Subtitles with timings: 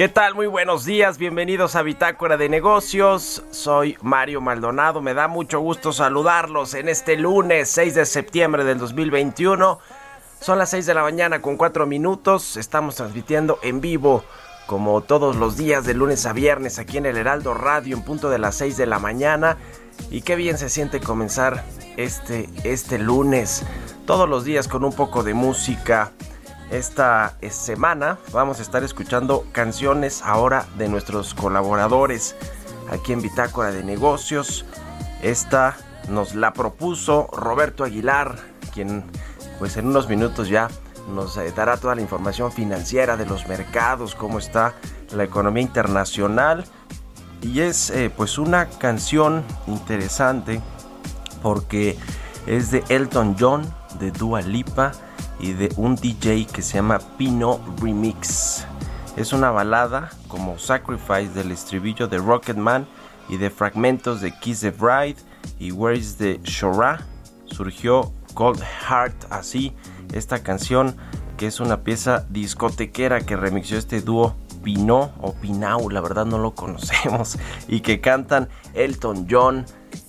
[0.00, 0.34] ¿Qué tal?
[0.34, 3.42] Muy buenos días, bienvenidos a Bitácora de Negocios.
[3.50, 8.78] Soy Mario Maldonado, me da mucho gusto saludarlos en este lunes 6 de septiembre del
[8.78, 9.78] 2021.
[10.40, 14.24] Son las 6 de la mañana con 4 minutos, estamos transmitiendo en vivo
[14.66, 18.30] como todos los días de lunes a viernes aquí en el Heraldo Radio en punto
[18.30, 19.58] de las 6 de la mañana.
[20.10, 21.62] Y qué bien se siente comenzar
[21.98, 23.64] este, este lunes,
[24.06, 26.10] todos los días con un poco de música
[26.70, 32.36] esta semana vamos a estar escuchando canciones ahora de nuestros colaboradores
[32.90, 34.64] aquí en Bitácora de Negocios.
[35.22, 35.76] Esta
[36.08, 38.36] nos la propuso Roberto Aguilar,
[38.72, 39.04] quien
[39.58, 40.68] pues en unos minutos ya
[41.12, 44.74] nos eh, dará toda la información financiera de los mercados, cómo está
[45.12, 46.64] la economía internacional.
[47.42, 50.60] Y es eh, pues una canción interesante
[51.42, 51.98] porque
[52.46, 53.62] es de Elton John,
[53.98, 54.92] de Dua Lipa
[55.40, 58.64] y de un DJ que se llama Pino Remix.
[59.16, 62.86] Es una balada como Sacrifice del estribillo de Rocketman
[63.28, 65.16] y de fragmentos de Kiss the Bride
[65.58, 67.04] y Where is the Shora.
[67.46, 69.72] Surgió Cold Heart así,
[70.12, 70.96] esta canción
[71.36, 76.38] que es una pieza discotequera que remixó este dúo Pino o Pinau, la verdad no
[76.38, 79.64] lo conocemos, y que cantan Elton John,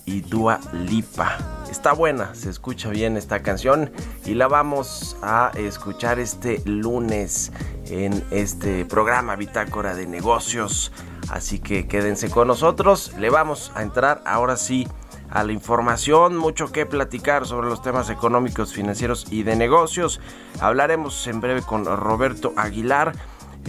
[0.05, 1.37] y Dua Lipa.
[1.69, 3.91] Está buena, se escucha bien esta canción
[4.25, 7.51] y la vamos a escuchar este lunes
[7.85, 10.91] en este programa Bitácora de Negocios.
[11.29, 14.87] Así que quédense con nosotros, le vamos a entrar ahora sí
[15.31, 20.19] a la información, mucho que platicar sobre los temas económicos, financieros y de negocios.
[20.59, 23.13] Hablaremos en breve con Roberto Aguilar.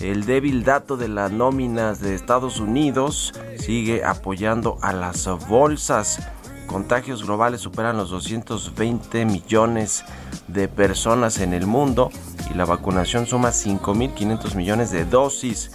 [0.03, 6.19] El débil dato de las nóminas de Estados Unidos sigue apoyando a las bolsas.
[6.67, 10.05] Contagios globales superan los 220 millones
[10.49, 12.11] de personas en el mundo
[12.51, 15.71] y la vacunación suma 5.500 millones de dosis.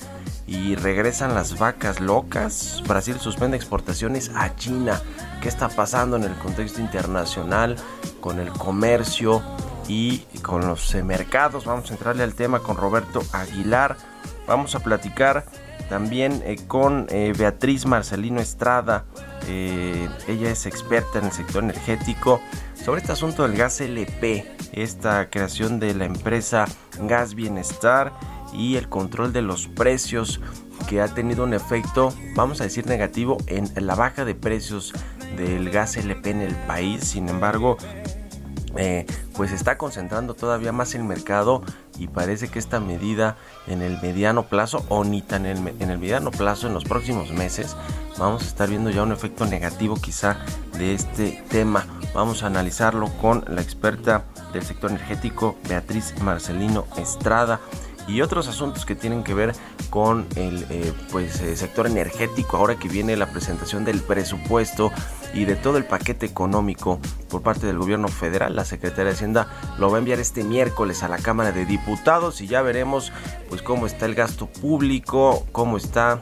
[0.46, 2.84] Y regresan las vacas locas.
[2.86, 5.02] Brasil suspende exportaciones a China.
[5.42, 7.78] ¿Qué está pasando en el contexto internacional
[8.20, 9.42] con el comercio
[9.88, 11.64] y con los mercados?
[11.64, 14.17] Vamos a entrarle al tema con Roberto Aguilar.
[14.48, 15.46] Vamos a platicar
[15.90, 19.06] también eh, con eh, Beatriz Marcelino Estrada.
[19.48, 22.42] Eh, ella es experta en el sector energético
[22.74, 26.66] sobre este asunto del gas LP, esta creación de la empresa
[27.02, 28.14] Gas Bienestar
[28.54, 30.42] y el control de los precios
[30.88, 34.94] que ha tenido un efecto, vamos a decir, negativo en la baja de precios
[35.36, 37.04] del gas LP en el país.
[37.04, 37.78] Sin embargo,
[39.36, 41.64] pues está concentrando todavía más el mercado
[41.98, 46.32] y parece que esta medida en el mediano plazo o ni tan en el, mediano
[46.32, 47.76] plazo en los próximos meses
[48.18, 50.38] vamos a estar viendo ya un efecto negativo quizá
[50.78, 51.86] de este tema.
[52.14, 57.60] Vamos a analizarlo con la experta del sector energético Beatriz Marcelino Estrada
[58.08, 59.54] y otros asuntos que tienen que ver
[59.90, 64.92] con el eh, pues, eh, sector energético ahora que viene la presentación del presupuesto
[65.34, 68.56] y de todo el paquete económico por parte del gobierno federal.
[68.56, 69.48] La Secretaría de Hacienda
[69.78, 73.12] lo va a enviar este miércoles a la Cámara de Diputados y ya veremos
[73.50, 76.22] pues cómo está el gasto público, cómo está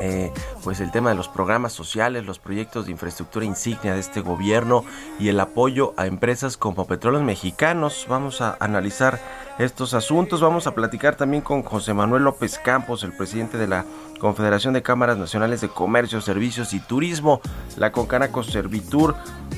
[0.00, 0.32] eh,
[0.64, 4.84] pues el tema de los programas sociales, los proyectos de infraestructura insignia de este gobierno
[5.20, 8.06] y el apoyo a empresas como Petróleos Mexicanos.
[8.08, 9.20] Vamos a analizar
[9.58, 10.40] estos asuntos.
[10.40, 13.84] Vamos a platicar también con José Manuel López Campos, el presidente de la
[14.24, 17.42] Confederación de Cámaras Nacionales de Comercio, Servicios y Turismo,
[17.76, 19.14] la Concanaco Servitur,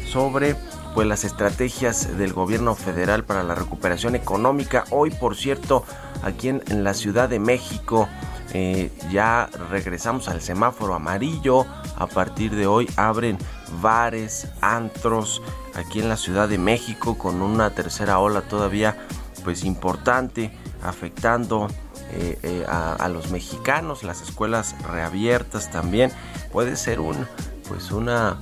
[0.09, 0.57] sobre
[0.93, 4.83] pues las estrategias del gobierno federal para la recuperación económica.
[4.91, 5.85] Hoy, por cierto,
[6.25, 8.09] aquí en la Ciudad de México
[8.55, 11.65] eh, ya regresamos al semáforo amarillo.
[11.97, 13.39] A partir de hoy abren
[13.81, 15.43] bares, antros
[15.77, 18.97] aquí en la Ciudad de México con una tercera ola todavía
[19.45, 20.51] pues importante
[20.83, 21.69] afectando
[22.13, 26.11] eh, eh, a, los mexicanos, las escuelas reabiertas también.
[26.53, 27.27] Puede ser un
[27.69, 28.39] pues una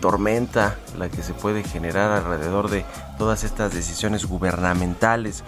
[0.00, 2.86] tormenta la que se puede generar alrededor de
[3.18, 5.44] todas estas decisiones gubernamentales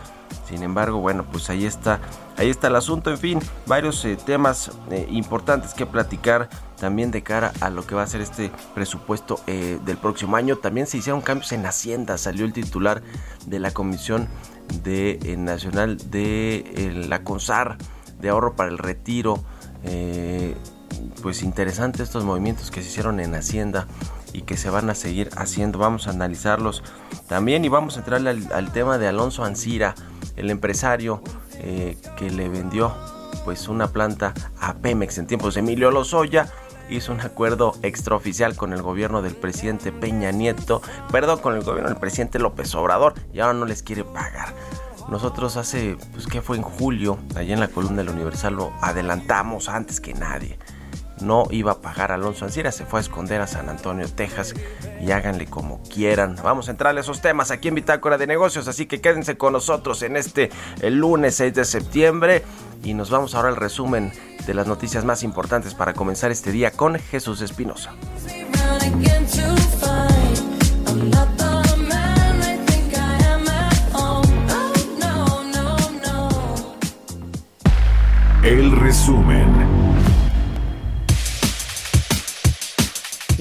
[0.51, 2.01] sin embargo, bueno, pues ahí está,
[2.37, 3.11] ahí está el asunto.
[3.11, 7.95] En fin, varios eh, temas eh, importantes que platicar también de cara a lo que
[7.95, 10.57] va a ser este presupuesto eh, del próximo año.
[10.57, 12.19] También se hicieron cambios en Hacienda.
[12.19, 13.03] Salió el titular
[13.47, 14.29] de la Comisión
[14.83, 17.79] de, Nacional de la CONSAR
[18.21, 19.43] de ahorro para el retiro.
[21.23, 23.87] pues interesante estos movimientos que se hicieron en Hacienda
[24.33, 25.79] y que se van a seguir haciendo.
[25.79, 26.83] Vamos a analizarlos
[27.29, 29.95] también y vamos a entrarle al, tema de Alonso Ancira
[30.37, 31.23] el empresario
[31.55, 32.95] eh, que le vendió
[33.45, 36.49] pues una planta a Pemex en tiempos de Emilio Lozoya
[36.91, 41.89] hizo un acuerdo extraoficial con el gobierno del presidente Peña Nieto, perdón, con el gobierno
[41.89, 44.55] del presidente López Obrador y ahora no les quiere pagar.
[45.09, 49.69] Nosotros hace, pues que fue en julio, allá en la columna del Universal lo adelantamos
[49.69, 50.59] antes que nadie
[51.23, 54.55] no iba a pagar Alonso Ancira, se fue a esconder a San Antonio, Texas
[55.01, 56.37] y háganle como quieran.
[56.43, 59.53] Vamos a entrarle a esos temas aquí en Bitácora de Negocios, así que quédense con
[59.53, 60.51] nosotros en este
[60.81, 62.43] el lunes 6 de septiembre
[62.83, 64.13] y nos vamos ahora al resumen
[64.47, 67.95] de las noticias más importantes para comenzar este día con Jesús Espinosa.
[78.43, 79.60] El resumen.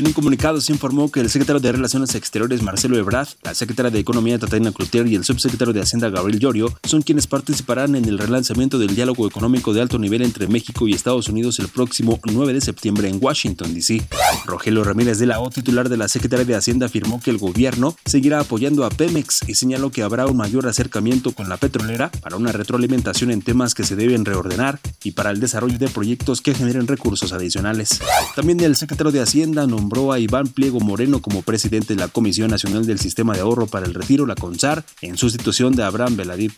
[0.10, 4.00] Un comunicado se informó que el secretario de Relaciones Exteriores Marcelo Ebrard, la secretaria de
[4.00, 8.18] Economía Tatiana Cloutier y el subsecretario de Hacienda Gabriel Llorio son quienes participarán en el
[8.18, 12.54] relanzamiento del diálogo económico de alto nivel entre México y Estados Unidos el próximo 9
[12.54, 14.02] de septiembre en Washington, D.C.
[14.46, 17.96] Rogelio Ramírez de la O, titular de la Secretaría de Hacienda, afirmó que el gobierno
[18.06, 22.36] seguirá apoyando a Pemex y señaló que habrá un mayor acercamiento con la petrolera para
[22.36, 26.56] una retroalimentación en temas que se deben reordenar y para el desarrollo de proyectos que
[26.56, 28.00] generen recursos adicionales.
[28.36, 32.50] También el secretario de Hacienda nombró a Iván Pliego Moreno como presidente de la Comisión
[32.50, 36.54] Nacional del Sistema de Ahorro para el Retiro, la CONSAR, en sustitución de Abraham Veladip.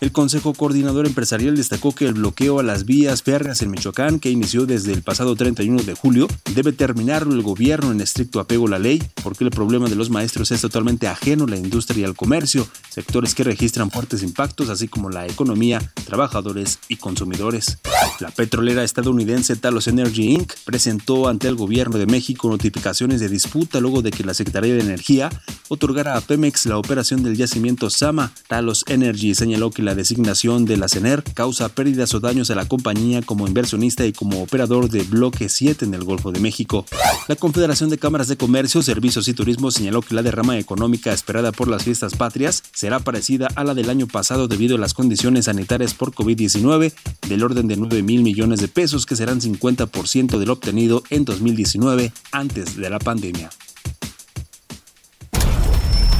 [0.00, 4.30] El Consejo Coordinador Empresarial destacó que el bloqueo a las vías férreas en Michoacán, que
[4.30, 8.70] inició desde el pasado 31 de julio, debe terminarlo el gobierno en estricto apego a
[8.70, 12.04] la ley, porque el problema de los maestros es totalmente ajeno a la industria y
[12.04, 17.78] al comercio, sectores que registran fuertes impactos, así como la economía, trabajadores y consumidores.
[18.20, 20.52] La petrolera estadounidense Talos Energy Inc.
[20.64, 24.80] presentó ante el gobierno de México notificaciones de disputa luego de que la Secretaría de
[24.80, 25.30] Energía
[25.68, 28.32] otorgara a Pemex la operación del yacimiento Sama.
[28.46, 32.68] Talos Energy señaló que la designación de la CENER causa pérdidas o daños a la
[32.68, 36.84] compañía como inversionista y como operador de Bloque 7 en el Golfo de México.
[37.26, 41.52] La Confederación de Cámaras de Comercio, Servicios y Turismo señaló que la derrama económica esperada
[41.52, 45.46] por las fiestas patrias será parecida a la del año pasado debido a las condiciones
[45.46, 46.92] sanitarias por COVID-19
[47.28, 52.12] del orden de 9 mil millones de pesos que serán 50% del obtenido en 2019
[52.30, 53.50] antes de la pandemia.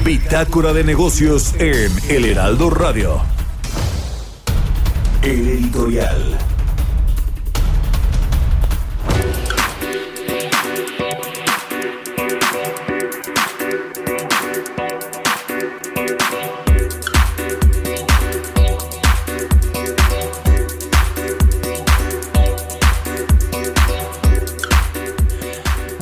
[0.05, 3.23] Bitácora de negocios en El Heraldo Radio.
[5.23, 6.54] El editorial.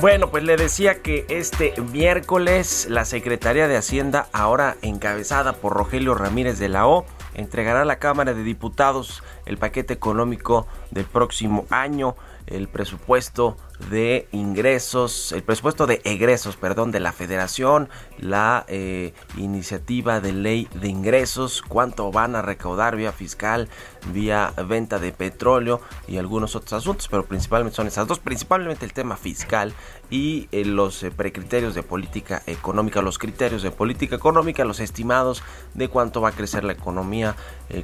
[0.02, 6.16] Bueno, pues le decía que este miércoles la Secretaría de Hacienda, ahora encabezada por Rogelio
[6.16, 11.66] Ramírez de la O, entregará a la Cámara de Diputados el paquete económico del próximo
[11.70, 13.56] año, el presupuesto
[13.90, 20.68] de ingresos, el presupuesto de egresos, perdón, de la federación, la eh, iniciativa de ley
[20.74, 23.68] de ingresos, cuánto van a recaudar vía fiscal,
[24.12, 28.92] vía venta de petróleo y algunos otros asuntos, pero principalmente son esas dos, principalmente el
[28.92, 29.74] tema fiscal
[30.12, 35.42] y eh, los eh, precriterios de política económica, los criterios de política económica, los estimados
[35.74, 37.34] de cuánto va a crecer la economía,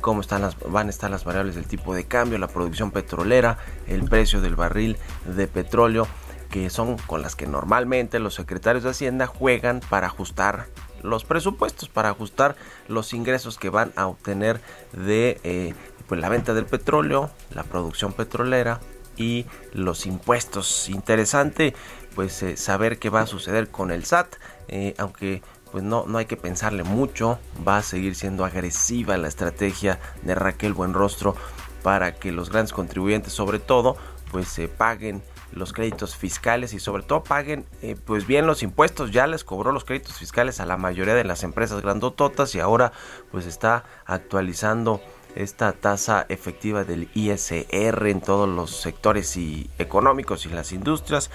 [0.01, 3.59] cómo están las, van a estar las variables del tipo de cambio, la producción petrolera,
[3.87, 6.07] el precio del barril de petróleo,
[6.51, 10.67] que son con las que normalmente los secretarios de Hacienda juegan para ajustar
[11.03, 12.57] los presupuestos, para ajustar
[12.89, 14.61] los ingresos que van a obtener
[14.93, 15.75] de eh,
[16.07, 18.81] pues la venta del petróleo, la producción petrolera
[19.17, 20.89] y los impuestos.
[20.89, 21.75] Interesante
[22.19, 24.35] pues eh, saber qué va a suceder con el SAT,
[24.67, 29.29] eh, aunque pues no, no hay que pensarle mucho, va a seguir siendo agresiva la
[29.29, 31.37] estrategia de Raquel Buenrostro
[31.85, 33.97] para que los grandes contribuyentes sobre todo
[34.33, 35.23] pues se paguen
[35.53, 39.13] los créditos fiscales y sobre todo paguen eh, pues bien los impuestos.
[39.13, 42.91] Ya les cobró los créditos fiscales a la mayoría de las empresas grandototas y ahora
[43.31, 45.01] pues está actualizando
[45.37, 51.31] esta tasa efectiva del ISR en todos los sectores y económicos y las industrias.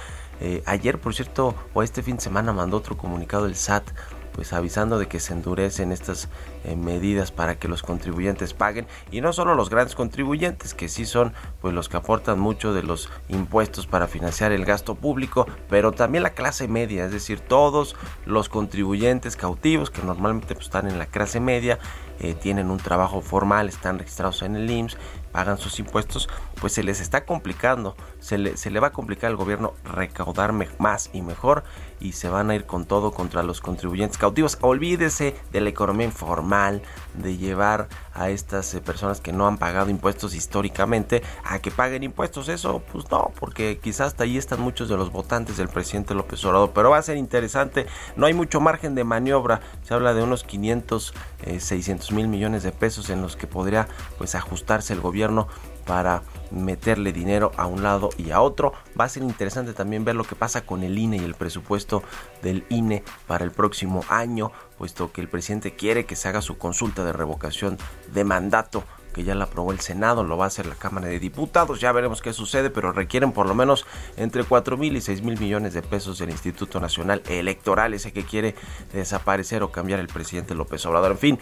[0.45, 3.85] Eh, ayer, por cierto, o este fin de semana mandó otro comunicado el SAT
[4.33, 6.27] pues avisando de que se endurecen estas
[6.63, 8.87] eh, medidas para que los contribuyentes paguen.
[9.11, 12.83] Y no solo los grandes contribuyentes que sí son pues los que aportan mucho de
[12.83, 17.95] los impuestos para financiar el gasto público pero también la clase media es decir todos
[18.25, 21.79] los contribuyentes cautivos que normalmente pues, están en la clase media
[22.19, 24.97] eh, tienen un trabajo formal están registrados en el IMSS
[25.33, 26.29] pagan sus impuestos,
[26.61, 30.53] pues se les está complicando, se le, se le va a complicar al gobierno recaudar
[30.79, 31.65] más y mejor
[32.03, 34.57] y se van a ir con todo contra los contribuyentes cautivos.
[34.61, 36.83] Olvídese de la economía informal,
[37.15, 42.03] de llevar a estas eh, personas que no han pagado impuestos históricamente a que paguen
[42.03, 42.49] impuestos.
[42.49, 46.43] Eso, pues no, porque quizás hasta ahí están muchos de los votantes del presidente López
[46.45, 47.87] Obrador, pero va a ser interesante.
[48.17, 49.61] No hay mucho margen de maniobra.
[49.83, 51.13] Se habla de unos 500,
[51.57, 55.47] 600 eh, mil millones de pesos en los que podría pues ajustarse el gobierno
[55.85, 58.73] para meterle dinero a un lado y a otro.
[58.99, 62.03] Va a ser interesante también ver lo que pasa con el INE y el presupuesto
[62.41, 66.57] del INE para el próximo año, puesto que el presidente quiere que se haga su
[66.57, 67.77] consulta de revocación
[68.13, 71.19] de mandato que ya la aprobó el Senado, lo va a hacer la Cámara de
[71.19, 73.85] Diputados, ya veremos qué sucede, pero requieren por lo menos
[74.17, 78.25] entre 4 mil y 6 mil millones de pesos del Instituto Nacional Electoral, ese que
[78.25, 78.55] quiere
[78.91, 81.11] desaparecer o cambiar el presidente López Obrador.
[81.11, 81.39] En fin,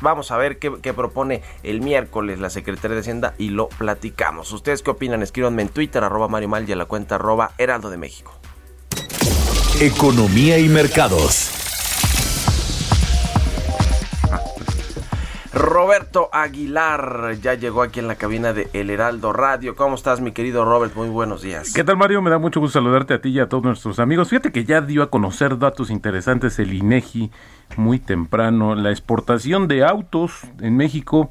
[0.00, 4.52] vamos a ver qué, propone el miércoles la Secretaría de Hacienda y lo platicamos.
[4.52, 5.22] ¿Ustedes qué opinan?
[5.22, 8.32] Escríbanme en Twitter, arroba Mario Mal y a la cuenta arroba Heraldo de México.
[9.80, 11.57] Economía y mercados.
[15.52, 19.76] Roberto Aguilar ya llegó aquí en la cabina de El Heraldo Radio.
[19.76, 20.94] ¿Cómo estás, mi querido Robert?
[20.94, 21.72] Muy buenos días.
[21.72, 22.20] ¿Qué tal, Mario?
[22.20, 24.28] Me da mucho gusto saludarte a ti y a todos nuestros amigos.
[24.28, 27.30] Fíjate que ya dio a conocer datos interesantes el INEGI
[27.76, 28.74] muy temprano.
[28.74, 31.30] La exportación de autos en México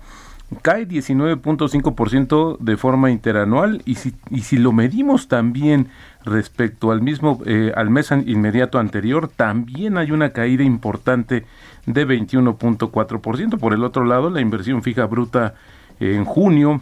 [0.61, 5.89] cae 19.5% de forma interanual y si, y si lo medimos también
[6.27, 11.45] respecto al mismo eh, al mes inmediato anterior también hay una caída importante
[11.85, 13.57] de 21.4%.
[13.57, 15.55] Por el otro lado, la inversión fija bruta
[15.99, 16.81] en junio,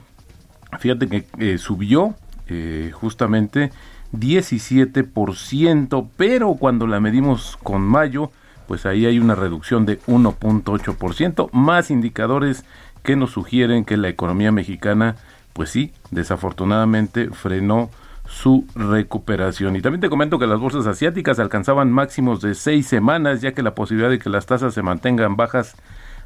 [0.79, 2.15] fíjate que eh, subió
[2.47, 3.71] eh, justamente
[4.13, 8.31] 17%, pero cuando la medimos con mayo,
[8.67, 12.65] pues ahí hay una reducción de 1.8%, más indicadores
[13.03, 15.15] que nos sugieren que la economía mexicana,
[15.53, 17.89] pues sí, desafortunadamente frenó
[18.27, 19.75] su recuperación.
[19.75, 23.63] Y también te comento que las bolsas asiáticas alcanzaban máximos de seis semanas, ya que
[23.63, 25.75] la posibilidad de que las tasas se mantengan bajas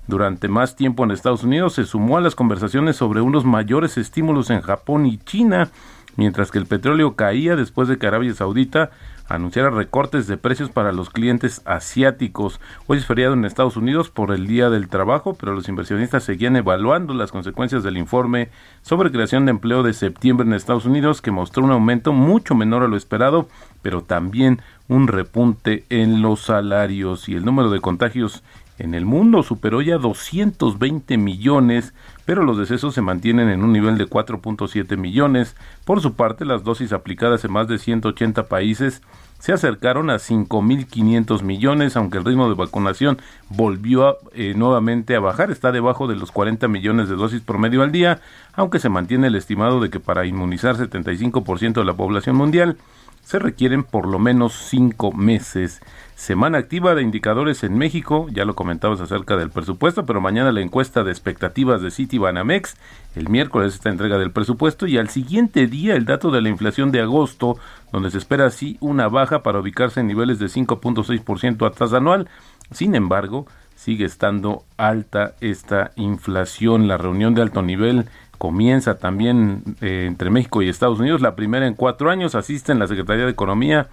[0.08, 4.50] durante más tiempo en Estados Unidos se sumó a las conversaciones sobre unos mayores estímulos
[4.50, 5.70] en Japón y China,
[6.16, 8.90] mientras que el petróleo caía después de que Arabia Saudita
[9.30, 12.60] anunciara recortes de precios para los clientes asiáticos.
[12.88, 16.56] Hoy es feriado en Estados Unidos por el Día del Trabajo, pero los inversionistas seguían
[16.56, 18.50] evaluando las consecuencias del informe
[18.82, 22.84] sobre creación de empleo de septiembre en Estados Unidos, que mostró un aumento mucho menor
[22.84, 23.48] a lo esperado,
[23.84, 28.44] pero también un repunte en los salarios y el número de contagios
[28.80, 31.94] en el mundo superó ya 220 millones,
[32.30, 35.56] pero los decesos se mantienen en un nivel de 4.7 millones.
[35.84, 39.02] Por su parte, las dosis aplicadas en más de 180 países
[39.40, 43.18] se acercaron a 5.500 millones, aunque el ritmo de vacunación
[43.50, 47.92] volvió eh, nuevamente a bajar, está debajo de los 40 millones de dosis promedio al
[47.92, 48.22] día,
[48.54, 52.78] aunque se mantiene el estimado de que para inmunizar 75% de la población mundial
[53.24, 55.82] se requieren por lo menos cinco meses.
[56.20, 60.60] Semana activa de indicadores en México, ya lo comentabas acerca del presupuesto, pero mañana la
[60.60, 62.76] encuesta de expectativas de City Banamex,
[63.16, 66.92] el miércoles esta entrega del presupuesto y al siguiente día el dato de la inflación
[66.92, 67.58] de agosto,
[67.94, 72.28] donde se espera así una baja para ubicarse en niveles de 5.6% a tasa anual.
[72.70, 73.48] Sin embargo,
[73.78, 76.90] sigue estando alta esta inflación.
[76.90, 81.66] La reunión de alto nivel comienza también eh, entre México y Estados Unidos, la primera
[81.66, 83.88] en cuatro años, asisten la Secretaría de Economía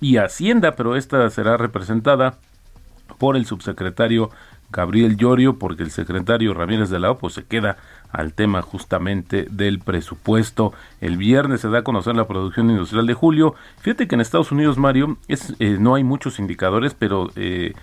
[0.00, 2.38] y Hacienda, pero esta será representada
[3.18, 4.30] por el subsecretario
[4.72, 7.76] Gabriel Llorio, porque el secretario Ramírez de la O pues, se queda
[8.12, 10.72] al tema justamente del presupuesto.
[11.00, 13.54] El viernes se da a conocer la producción industrial de julio.
[13.80, 17.74] Fíjate que en Estados Unidos, Mario, es, eh, no hay muchos indicadores, pero eh,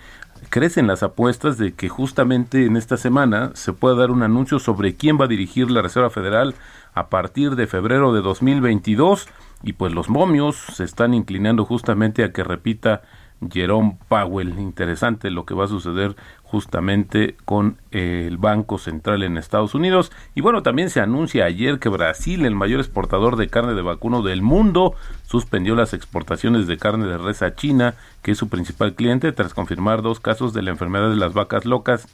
[0.50, 4.96] crecen las apuestas de que justamente en esta semana se pueda dar un anuncio sobre
[4.96, 6.56] quién va a dirigir la Reserva Federal
[6.94, 9.28] a partir de febrero de 2022
[9.64, 13.02] y pues los momios se están inclinando justamente a que repita
[13.52, 14.60] Jerome Powell.
[14.60, 20.12] Interesante lo que va a suceder justamente con eh, el Banco Central en Estados Unidos.
[20.34, 24.22] Y bueno, también se anuncia ayer que Brasil, el mayor exportador de carne de vacuno
[24.22, 24.96] del mundo,
[25.26, 29.54] suspendió las exportaciones de carne de res a China, que es su principal cliente, tras
[29.54, 32.08] confirmar dos casos de la enfermedad de las vacas locas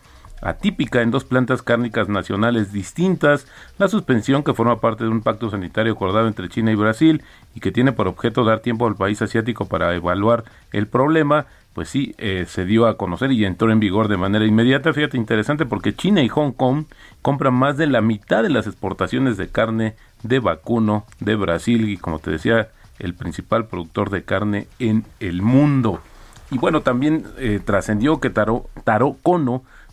[0.43, 3.47] atípica en dos plantas cárnicas nacionales distintas,
[3.77, 7.23] la suspensión que forma parte de un pacto sanitario acordado entre China y Brasil
[7.55, 11.89] y que tiene por objeto dar tiempo al país asiático para evaluar el problema, pues
[11.89, 14.93] sí, eh, se dio a conocer y entró en vigor de manera inmediata.
[14.93, 16.85] Fíjate, interesante porque China y Hong Kong
[17.21, 21.97] compran más de la mitad de las exportaciones de carne de vacuno de Brasil y
[21.97, 22.69] como te decía,
[22.99, 26.01] el principal productor de carne en el mundo.
[26.51, 29.17] Y bueno, también eh, trascendió que Taro, Taro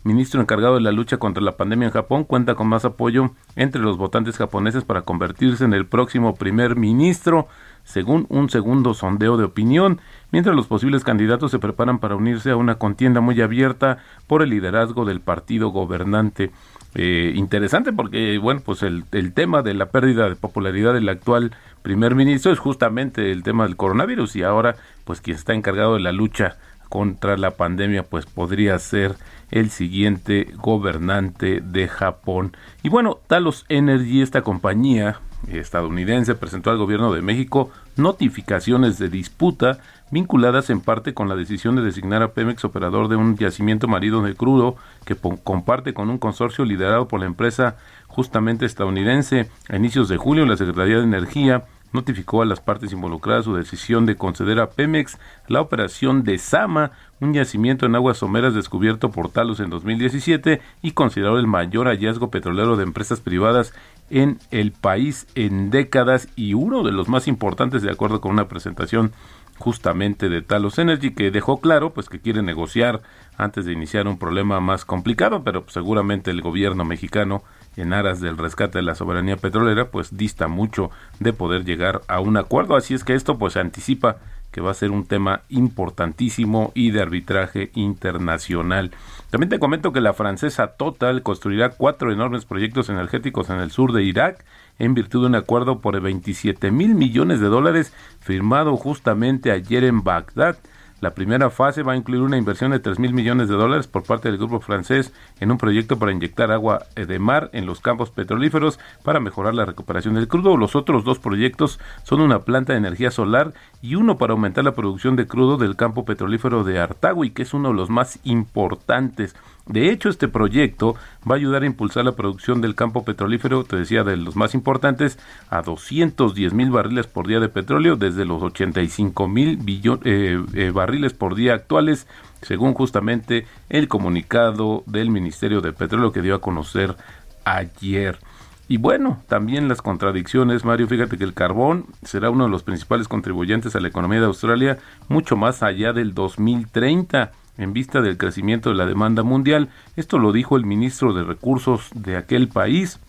[0.03, 3.81] ministro encargado de la lucha contra la pandemia en Japón, cuenta con más apoyo entre
[3.81, 7.47] los votantes japoneses para convertirse en el próximo primer ministro,
[7.83, 9.99] según un segundo sondeo de opinión,
[10.31, 14.49] mientras los posibles candidatos se preparan para unirse a una contienda muy abierta por el
[14.49, 16.51] liderazgo del partido gobernante.
[16.93, 21.55] Eh, interesante porque, bueno, pues el, el tema de la pérdida de popularidad del actual
[21.83, 26.01] primer ministro es justamente el tema del coronavirus y ahora, pues quien está encargado de
[26.01, 26.57] la lucha
[26.91, 29.15] contra la pandemia, pues podría ser
[29.49, 32.51] el siguiente gobernante de Japón.
[32.83, 39.79] Y bueno, Talos Energy, esta compañía estadounidense, presentó al gobierno de México notificaciones de disputa
[40.11, 44.21] vinculadas en parte con la decisión de designar a Pemex operador de un yacimiento marido
[44.21, 44.75] de crudo
[45.05, 47.77] que comparte con un consorcio liderado por la empresa
[48.07, 49.49] justamente estadounidense.
[49.69, 54.05] A inicios de julio, la Secretaría de Energía notificó a las partes involucradas su decisión
[54.05, 59.29] de conceder a Pemex la operación de Sama, un yacimiento en aguas someras descubierto por
[59.29, 63.73] Talos en 2017 y considerado el mayor hallazgo petrolero de empresas privadas
[64.09, 68.47] en el país en décadas y uno de los más importantes de acuerdo con una
[68.47, 69.13] presentación
[69.57, 73.01] justamente de Talos Energy que dejó claro pues que quiere negociar
[73.37, 77.43] antes de iniciar un problema más complicado, pero seguramente el gobierno mexicano
[77.77, 82.19] en aras del rescate de la soberanía petrolera, pues dista mucho de poder llegar a
[82.19, 82.75] un acuerdo.
[82.75, 84.17] Así es que esto pues anticipa
[84.51, 88.91] que va a ser un tema importantísimo y de arbitraje internacional.
[89.29, 93.93] También te comento que la francesa Total construirá cuatro enormes proyectos energéticos en el sur
[93.93, 94.43] de Irak
[94.77, 100.03] en virtud de un acuerdo por 27 mil millones de dólares firmado justamente ayer en
[100.03, 100.57] Bagdad.
[101.01, 104.03] La primera fase va a incluir una inversión de 3 mil millones de dólares por
[104.03, 108.11] parte del grupo francés en un proyecto para inyectar agua de mar en los campos
[108.11, 110.57] petrolíferos para mejorar la recuperación del crudo.
[110.57, 114.75] Los otros dos proyectos son una planta de energía solar y uno para aumentar la
[114.75, 119.35] producción de crudo del campo petrolífero de Artagui, que es uno de los más importantes.
[119.71, 120.95] De hecho, este proyecto
[121.29, 124.53] va a ayudar a impulsar la producción del campo petrolífero, te decía, de los más
[124.53, 125.17] importantes,
[125.49, 129.59] a 210 mil barriles por día de petróleo, desde los 85 mil
[130.03, 132.05] eh, eh, barriles por día actuales,
[132.41, 136.97] según justamente el comunicado del Ministerio de Petróleo que dio a conocer
[137.45, 138.19] ayer.
[138.67, 143.07] Y bueno, también las contradicciones, Mario, fíjate que el carbón será uno de los principales
[143.07, 148.69] contribuyentes a la economía de Australia mucho más allá del 2030 en vista del crecimiento
[148.69, 149.69] de la demanda mundial.
[149.95, 152.99] Esto lo dijo el ministro de Recursos de aquel país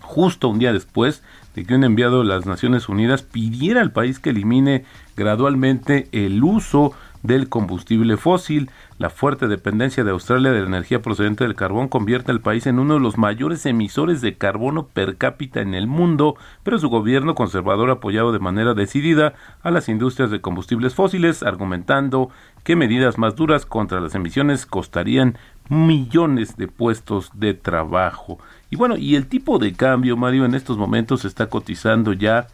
[0.00, 1.22] justo un día después
[1.54, 4.84] de que un enviado de las Naciones Unidas pidiera al país que elimine
[5.16, 6.92] gradualmente el uso
[7.22, 8.70] del combustible fósil.
[8.98, 12.78] La fuerte dependencia de Australia de la energía procedente del carbón convierte al país en
[12.78, 17.34] uno de los mayores emisores de carbono per cápita en el mundo, pero su gobierno
[17.34, 22.30] conservador ha apoyado de manera decidida a las industrias de combustibles fósiles, argumentando
[22.64, 28.38] que medidas más duras contra las emisiones costarían millones de puestos de trabajo.
[28.70, 32.48] Y bueno, y el tipo de cambio, Mario, en estos momentos está cotizando ya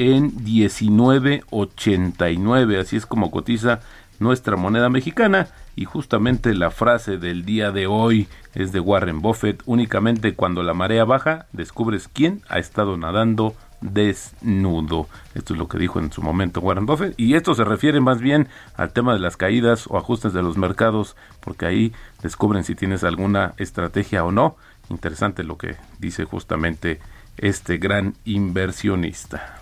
[0.00, 3.80] en 19.89, así es como cotiza
[4.18, 9.62] nuestra moneda mexicana y justamente la frase del día de hoy es de Warren Buffett,
[9.66, 15.06] únicamente cuando la marea baja descubres quién ha estado nadando desnudo.
[15.34, 18.22] Esto es lo que dijo en su momento Warren Buffett y esto se refiere más
[18.22, 22.74] bien al tema de las caídas o ajustes de los mercados porque ahí descubren si
[22.74, 24.56] tienes alguna estrategia o no.
[24.88, 27.00] Interesante lo que dice justamente
[27.36, 29.59] este gran inversionista.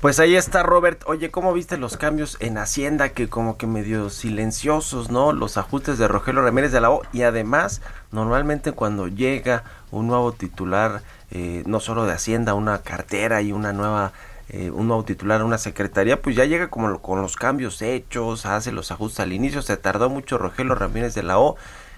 [0.00, 1.02] Pues ahí está Robert.
[1.04, 5.34] Oye, ¿cómo viste los cambios en Hacienda que como que medio silenciosos, ¿no?
[5.34, 10.32] Los ajustes de Rogelio Ramírez de la O y además normalmente cuando llega un nuevo
[10.32, 14.12] titular, eh, no solo de Hacienda, una cartera y una nueva
[14.48, 18.72] eh, un nuevo titular, una secretaría, pues ya llega como con los cambios hechos, hace
[18.72, 21.56] los ajustes al inicio, se tardó mucho Rogelio Ramírez de la O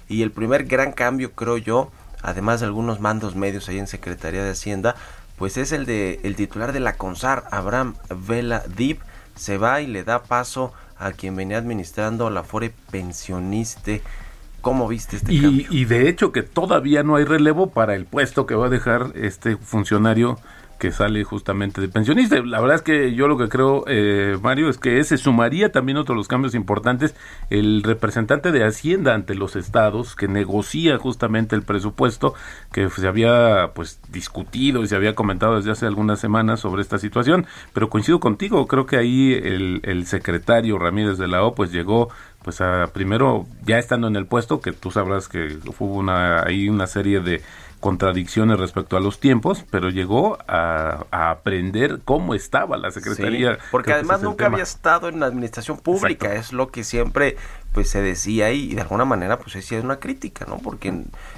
[0.08, 4.42] y el primer gran cambio creo yo, además de algunos mandos medios ahí en Secretaría
[4.42, 4.96] de Hacienda,
[5.42, 7.96] pues es el de el titular de la CONSAR, Abraham
[8.28, 9.00] Vela Dip,
[9.34, 14.02] se va y le da paso a quien venía administrando la Fore Pensioniste.
[14.60, 15.66] ¿Cómo viste este y, cambio?
[15.68, 19.10] Y de hecho que todavía no hay relevo para el puesto que va a dejar
[19.16, 20.38] este funcionario
[20.82, 22.42] que sale justamente de pensionista.
[22.44, 25.96] La verdad es que yo lo que creo, eh, Mario, es que ese sumaría también
[25.96, 27.14] otros los cambios importantes.
[27.50, 32.34] El representante de Hacienda ante los estados que negocia justamente el presupuesto
[32.72, 36.98] que se había pues discutido y se había comentado desde hace algunas semanas sobre esta
[36.98, 37.46] situación.
[37.72, 42.08] Pero coincido contigo, creo que ahí el, el secretario Ramírez de la O pues llegó
[42.42, 46.68] pues a, primero ya estando en el puesto que tú sabrás que hubo una ahí
[46.68, 47.40] una serie de
[47.82, 53.58] contradicciones respecto a los tiempos, pero llegó a, aprender cómo estaba la Secretaría.
[53.72, 57.36] porque además nunca había estado en la administración pública, es lo que siempre
[57.72, 60.58] pues se decía y, de alguna manera pues es una crítica, ¿no?
[60.58, 60.94] Porque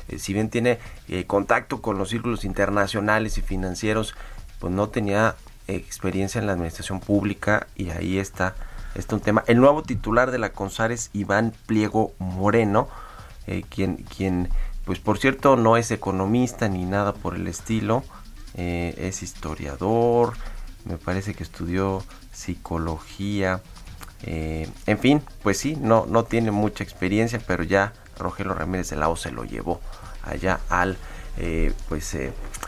[0.08, 0.78] eh, si bien tiene
[1.08, 4.14] eh, contacto con los círculos internacionales y financieros,
[4.58, 8.54] pues no tenía experiencia en la administración pública y ahí está,
[8.94, 9.44] está un tema.
[9.46, 12.86] El nuevo titular de la CONSAR es Iván Pliego Moreno,
[13.46, 14.50] eh, quien, quien
[14.84, 18.02] pues por cierto no es economista ni nada por el estilo,
[18.54, 20.34] eh, es historiador,
[20.84, 23.62] me parece que estudió psicología,
[24.22, 28.96] eh, en fin, pues sí, no, no tiene mucha experiencia, pero ya Rogelio Ramírez de
[28.96, 29.80] Lao se lo llevó
[30.22, 30.96] allá al,
[31.38, 32.16] eh, pues,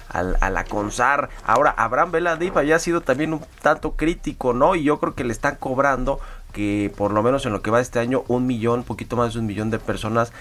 [0.09, 1.31] al, a la CONSAR.
[1.45, 4.75] Ahora, Abraham Veladip había sido también un tanto crítico, ¿no?
[4.75, 6.21] Y yo creo que le están cobrando
[6.57, 9.41] que por lo menos en lo que va este año un millón, poquito más de
[9.41, 10.33] un millón de personas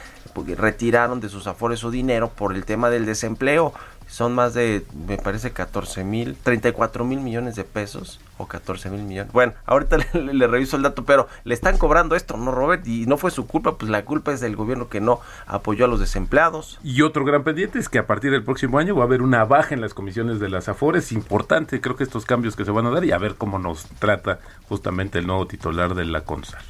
[0.55, 3.73] retiraron de sus afores su dinero por el tema del desempleo
[4.07, 9.03] son más de, me parece, 14 mil, 34 mil millones de pesos o 14 mil
[9.03, 9.31] millones.
[9.33, 12.85] Bueno, ahorita le, reviso el dato, pero le están cobrando esto, ¿no, Robert?
[12.87, 15.87] Y no fue su culpa, pues la culpa es del gobierno que no apoyó a
[15.87, 16.79] los desempleados.
[16.83, 19.43] Y otro gran pendiente es que a partir del próximo año va a haber una
[19.45, 22.85] baja en las comisiones de las Afores, importante, creo que estos cambios que se van
[22.85, 26.63] a dar y a ver cómo nos trata justamente el nuevo titular de la CONSAL.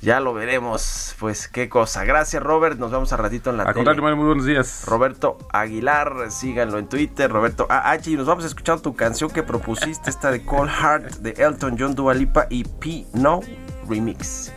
[0.00, 2.04] Ya lo veremos, pues qué cosa.
[2.04, 4.00] Gracias Robert, nos vemos a ratito en la a tele.
[4.00, 4.84] muy buenos días.
[4.86, 9.42] Roberto Aguilar, síganlo en Twitter, Roberto AH, y nos vamos a escuchar tu canción que
[9.42, 13.40] propusiste, esta de Cold Heart de Elton John Dualipa y P No
[13.88, 14.52] Remix.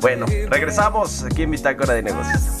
[0.00, 2.60] Bueno, regresamos aquí en Bitácora de Negocios.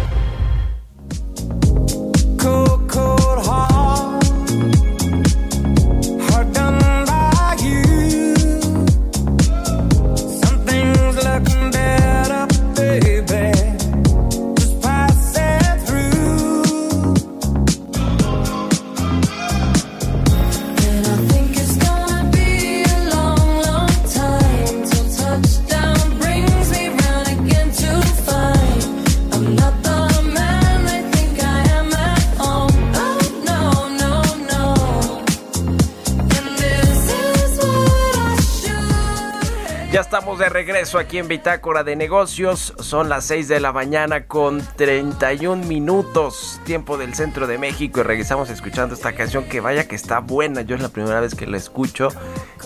[40.97, 42.73] Aquí en Bitácora de Negocios.
[42.79, 47.99] Son las 6 de la mañana con 31 minutos, tiempo del centro de México.
[47.99, 50.61] Y regresamos escuchando esta canción que vaya que está buena.
[50.61, 52.09] Yo es la primera vez que la escucho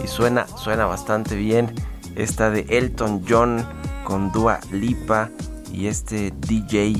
[0.04, 1.74] y suena, suena bastante bien.
[2.16, 3.66] Esta de Elton John
[4.04, 5.30] con Dua Lipa
[5.72, 6.96] y este DJ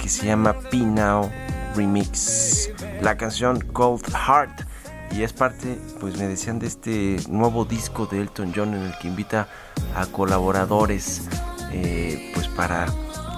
[0.00, 1.30] que se llama Pinao
[1.76, 2.70] Remix.
[3.00, 4.71] La canción Cold Heart
[5.14, 8.98] y es parte, pues me decían, de este nuevo disco de Elton John en el
[8.98, 9.48] que invita
[9.94, 11.28] a colaboradores,
[11.70, 12.86] eh, pues para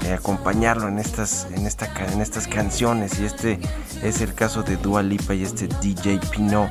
[0.05, 3.19] eh, acompañarlo en estas, en, esta, en estas canciones.
[3.19, 3.59] Y este
[4.03, 6.69] es el caso de Dua Lipa y este DJ Pino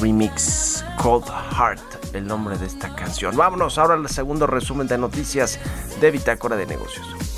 [0.00, 3.36] Remix Cold Heart, el nombre de esta canción.
[3.36, 5.58] Vámonos ahora al segundo resumen de noticias
[6.00, 7.33] de Bitácora de Negocios.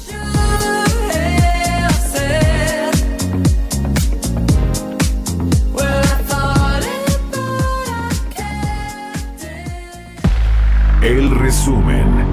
[11.06, 12.25] El resumen.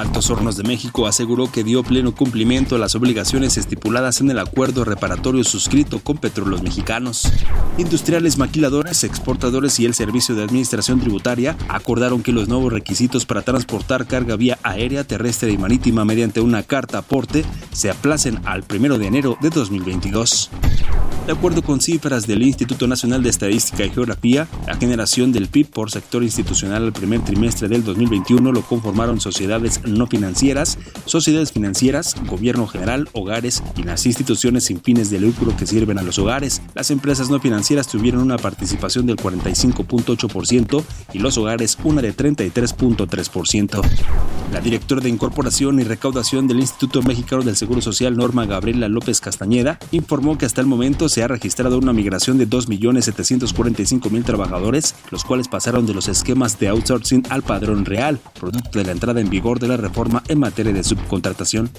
[0.00, 4.38] Altos Hornos de México aseguró que dio pleno cumplimiento a las obligaciones estipuladas en el
[4.38, 7.30] acuerdo reparatorio suscrito con Petróleos Mexicanos.
[7.76, 13.42] Industriales maquiladores, exportadores y el Servicio de Administración Tributaria acordaron que los nuevos requisitos para
[13.42, 18.96] transportar carga vía aérea, terrestre y marítima mediante una carta aporte se aplacen al 1
[18.96, 20.50] de enero de 2022.
[21.26, 25.70] De acuerdo con cifras del Instituto Nacional de Estadística y Geografía, la generación del PIB
[25.70, 32.16] por sector institucional al primer trimestre del 2021 lo conformaron sociedades no financieras, sociedades financieras,
[32.26, 36.62] gobierno general, hogares y las instituciones sin fines de lucro que sirven a los hogares.
[36.74, 43.82] Las empresas no financieras tuvieron una participación del 45.8% y los hogares una de 33.3%.
[44.52, 49.20] La directora de Incorporación y Recaudación del Instituto Mexicano del Seguro Social, Norma Gabriela López
[49.20, 55.24] Castañeda, informó que hasta el momento se ha registrado una migración de 2.745.000 trabajadores, los
[55.24, 59.30] cuales pasaron de los esquemas de outsourcing al padrón real, producto de la entrada en
[59.30, 61.70] vigor de la reforma en materia de subcontratación.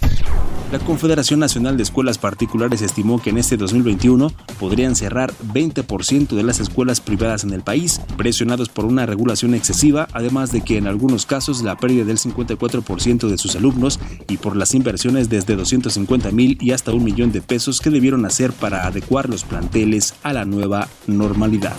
[0.71, 6.43] La Confederación Nacional de Escuelas Particulares estimó que en este 2021 podrían cerrar 20% de
[6.43, 10.87] las escuelas privadas en el país, presionados por una regulación excesiva, además de que en
[10.87, 16.31] algunos casos la pérdida del 54% de sus alumnos y por las inversiones desde 250
[16.31, 20.31] mil y hasta un millón de pesos que debieron hacer para adecuar los planteles a
[20.31, 21.75] la nueva normalidad.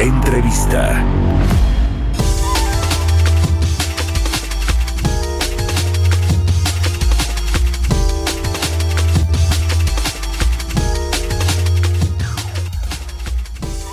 [0.00, 1.04] Entrevista.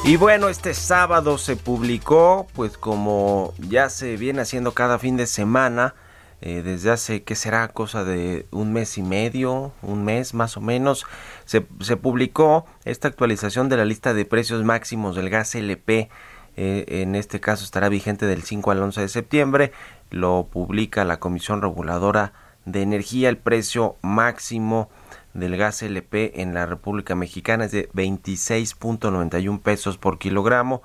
[0.05, 5.27] Y bueno, este sábado se publicó, pues como ya se viene haciendo cada fin de
[5.27, 5.95] semana,
[6.41, 7.69] eh, desde hace, ¿qué será?
[7.69, 11.05] Cosa de un mes y medio, un mes más o menos,
[11.45, 16.09] se, publicó esta actualización de la lista de precios máximos del gas LP.
[16.57, 19.71] Eh, en este caso estará vigente del 5 al 11 de septiembre.
[20.09, 22.33] Lo publica la Comisión Reguladora
[22.65, 23.29] de Energía.
[23.29, 24.89] El precio máximo
[25.33, 30.81] del gas LP en la República Mexicana es de 26.91 pesos por kilogramo.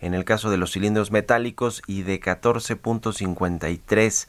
[0.00, 4.28] En el caso de los cilindros metálicos y de 14.53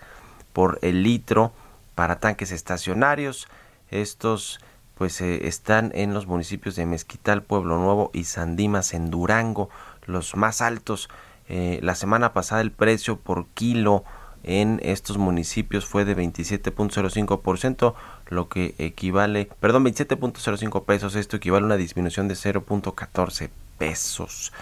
[0.53, 1.53] por el litro
[1.93, 3.47] para tanques estacionarios.
[3.91, 4.60] Estos
[4.95, 9.69] pues eh, están en los municipios de Mezquital, Pueblo Nuevo y Sandimas en Durango,
[10.05, 11.10] los más altos.
[11.47, 14.03] Eh, la semana pasada el precio por kilo
[14.43, 17.93] en estos municipios fue de 27.05%,
[18.30, 24.54] lo que equivale, perdón, 27.05 pesos, esto equivale a una disminución de 0.14 pesos.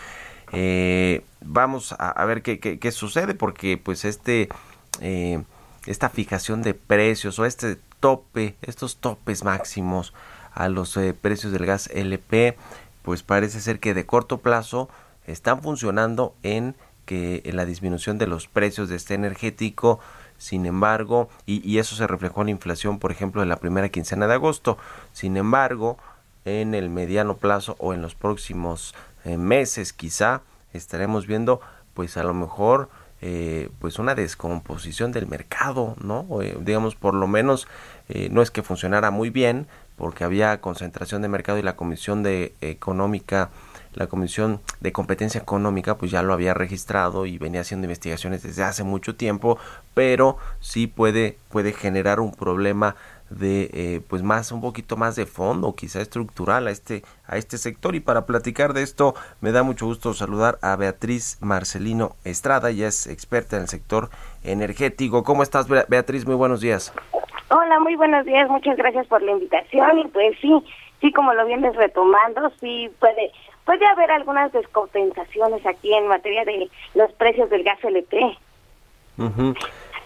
[0.53, 4.47] Eh, vamos a, ver qué, qué, sucede porque pues este
[5.01, 5.43] eh,
[5.85, 10.13] esta fijación de precios o este tope, estos topes máximos
[10.53, 12.57] a los eh, precios del gas LP,
[13.03, 14.89] pues parece ser que de corto plazo
[15.25, 16.75] están funcionando en
[17.07, 19.99] que en la disminución de los precios de este energético,
[20.37, 24.27] sin embargo, y, eso se reflejó en la inflación, por ejemplo, de la primera quincena
[24.27, 24.77] de agosto,
[25.13, 25.97] sin embargo,
[26.45, 28.93] en el mediano plazo o en los próximos
[29.25, 30.41] eh, meses quizá
[30.73, 31.59] estaremos viendo
[31.93, 32.89] pues a lo mejor
[33.19, 36.27] eh, pues una descomposición del mercado, ¿no?
[36.43, 37.67] Eh, digamos, por lo menos
[38.09, 39.65] eh, no es que funcionara muy bien,
[39.95, 43.49] porque había concentración de mercado y la Comisión de Económica,
[43.93, 48.63] la Comisión de Competencia Económica, pues ya lo había registrado y venía haciendo investigaciones desde
[48.63, 49.57] hace mucho tiempo,
[49.93, 52.95] pero sí puede, puede generar un problema
[53.29, 57.57] de eh, pues más un poquito más de fondo quizá estructural a este a este
[57.57, 57.95] sector.
[57.95, 62.69] Y para platicar de esto me da mucho gusto saludar a Beatriz Marcelino Estrada.
[62.69, 64.09] Ella es experta en el sector
[64.43, 65.23] energético.
[65.23, 66.93] Cómo estás Beatriz muy buenos días.
[67.49, 68.49] Hola muy buenos días.
[68.49, 69.99] Muchas gracias por la invitación.
[69.99, 70.51] Y pues sí
[71.01, 73.31] sí como lo vienes retomando sí puede
[73.67, 78.37] puede haber algunas descompensaciones aquí en materia de los precios del gas LP.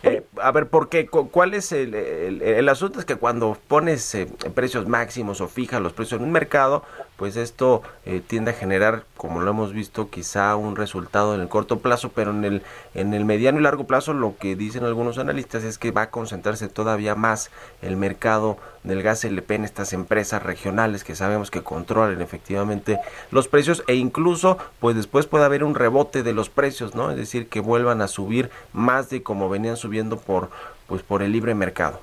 [0.03, 1.05] Eh, a ver, ¿por qué?
[1.05, 2.99] ¿Cuál es el, el, asunto?
[2.99, 6.83] Es que cuando pones eh, precios máximos o fijas los precios en un mercado,
[7.17, 11.49] pues esto eh, tiende a generar, como lo hemos visto, quizá un resultado en el
[11.49, 12.63] corto plazo, pero en el,
[12.95, 16.09] en el mediano y largo plazo lo que dicen algunos analistas es que va a
[16.09, 17.51] concentrarse todavía más
[17.83, 22.99] el mercado del gas LP en estas empresas regionales que sabemos que controlan efectivamente
[23.31, 27.11] los precios e incluso pues después puede haber un rebote de los precios, ¿no?
[27.11, 30.49] Es decir, que vuelvan a subir más de como venían subiendo por
[30.87, 31.99] pues por el libre mercado.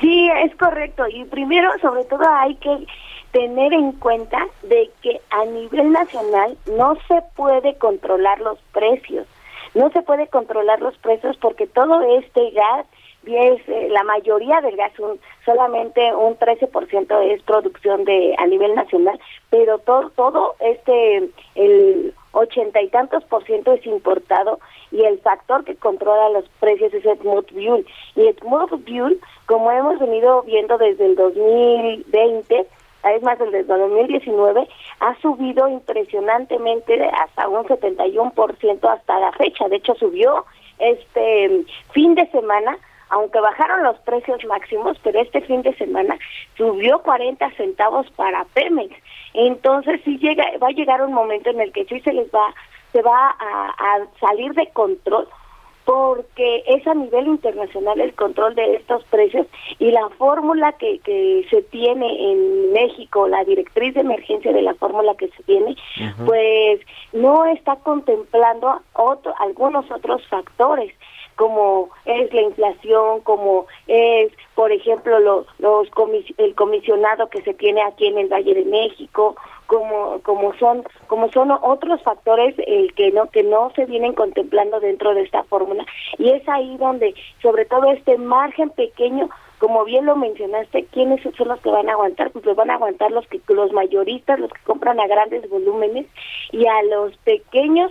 [0.00, 1.04] Sí, es correcto.
[1.08, 2.86] Y primero, sobre todo, hay que
[3.32, 9.26] tener en cuenta de que a nivel nacional no se puede controlar los precios.
[9.74, 12.86] No se puede controlar los precios porque todo este gas
[13.26, 18.74] es eh, la mayoría del gas, un, solamente un 13% es producción de a nivel
[18.74, 19.18] nacional,
[19.50, 24.58] pero todo este el ochenta y tantos por ciento es importado
[24.90, 27.86] y el factor que controla los precios es el Fuel.
[28.16, 32.66] Y el Fuel, como hemos venido viendo desde el 2020,
[33.12, 34.66] es más, desde 2019
[35.00, 39.68] ha subido impresionantemente hasta un 71% hasta la fecha.
[39.68, 40.44] De hecho, subió
[40.78, 42.78] este fin de semana,
[43.14, 46.18] aunque bajaron los precios máximos, pero este fin de semana
[46.56, 48.92] subió 40 centavos para Pemex.
[49.34, 52.52] Entonces, sí llega, va a llegar un momento en el que sí se les va,
[52.92, 55.28] se va a salir de control
[55.84, 59.46] porque es a nivel internacional el control de estos precios
[59.78, 64.74] y la fórmula que, que se tiene en México, la directriz de emergencia de la
[64.74, 65.76] fórmula que se tiene,
[66.24, 66.80] pues
[67.12, 70.92] no está contemplando otro, algunos otros factores
[71.36, 75.46] como es la inflación, como es, por ejemplo, los
[76.38, 81.30] el comisionado que se tiene aquí en el Valle de México, como como son como
[81.30, 85.84] son otros factores el que no que no se vienen contemplando dentro de esta fórmula.
[86.18, 89.28] Y es ahí donde sobre todo este margen pequeño
[89.64, 92.30] como bien lo mencionaste, ¿quiénes son los que van a aguantar?
[92.32, 96.04] Pues los van a aguantar los que los mayoristas, los que compran a grandes volúmenes
[96.52, 97.90] y a los pequeños,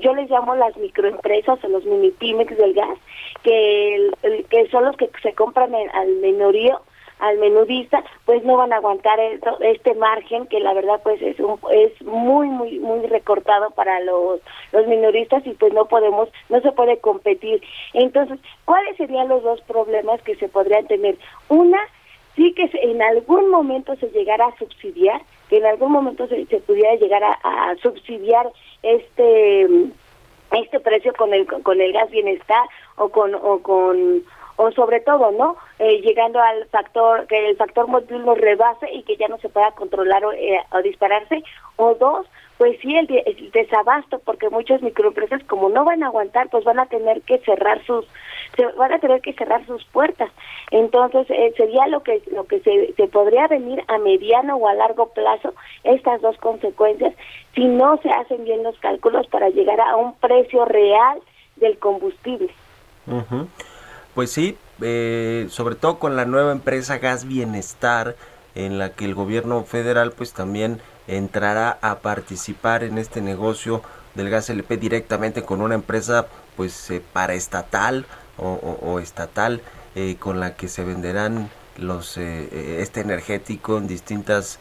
[0.00, 2.98] yo les llamo las microempresas o los mini pymes del gas,
[3.44, 4.10] que
[4.50, 6.80] que son los que se compran al menorío
[7.22, 9.18] al menudista, pues no van a aguantar
[9.60, 14.40] este margen que la verdad pues es un, es muy muy muy recortado para los
[14.72, 17.62] los minoristas y pues no podemos no se puede competir.
[17.94, 21.16] Entonces, ¿cuáles serían los dos problemas que se podrían tener?
[21.48, 21.78] Una
[22.34, 26.96] sí que en algún momento se llegara a subsidiar, que en algún momento se, pudiera
[26.96, 28.50] llegar a, a subsidiar
[28.82, 29.68] este
[30.50, 34.24] este precio con el con el gas bienestar o con o con
[34.56, 35.56] o sobre todo, ¿no?
[35.78, 39.48] Eh, llegando al factor, que el factor móvil nos rebase y que ya no se
[39.48, 41.42] pueda controlar o, eh, dispararse,
[41.76, 42.26] o dos,
[42.58, 43.06] pues sí, el,
[43.50, 47.84] desabasto, porque muchas microempresas como no van a aguantar, pues van a tener que cerrar
[47.84, 48.06] sus,
[48.56, 50.30] se, van a tener que cerrar sus puertas.
[50.70, 54.74] Entonces, eh, sería lo que, lo que se, se podría venir a mediano o a
[54.74, 57.14] largo plazo, estas dos consecuencias,
[57.54, 61.20] si no se hacen bien los cálculos para llegar a un precio real
[61.56, 62.50] del combustible.
[64.14, 68.16] Pues sí, eh, sobre todo con la nueva empresa Gas Bienestar,
[68.54, 73.82] en la que el gobierno federal pues también entrará a participar en este negocio
[74.14, 78.04] del gas LP directamente con una empresa pues eh, paraestatal
[78.36, 79.62] o, o, estatal
[79.94, 81.48] eh, con la que se venderán
[81.82, 84.58] los este energético en distintas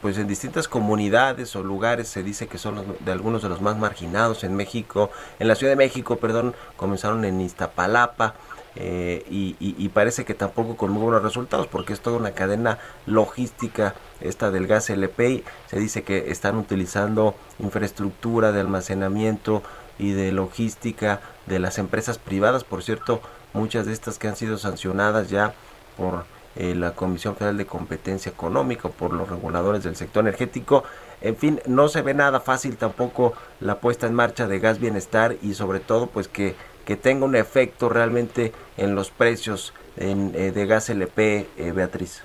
[0.00, 3.76] pues en distintas comunidades o lugares se dice que son de algunos de los más
[3.76, 8.34] marginados en México en la Ciudad de México perdón comenzaron en Iztapalapa
[8.78, 13.94] eh, y, parece que tampoco con muy buenos resultados porque es toda una cadena logística
[14.20, 19.62] esta del gas LP se dice que están utilizando infraestructura de almacenamiento
[19.98, 22.64] y de logística de las empresas privadas.
[22.64, 23.22] Por cierto
[23.54, 25.54] muchas de estas que han sido sancionadas ya
[25.96, 26.24] por
[26.56, 30.84] eh, la Comisión Federal de Competencia Económica por los reguladores del sector energético
[31.20, 35.36] en fin no se ve nada fácil tampoco la puesta en marcha de gas bienestar
[35.42, 36.54] y sobre todo pues que
[36.86, 42.24] que tenga un efecto realmente en los precios en, eh, de gas LP, eh, Beatriz.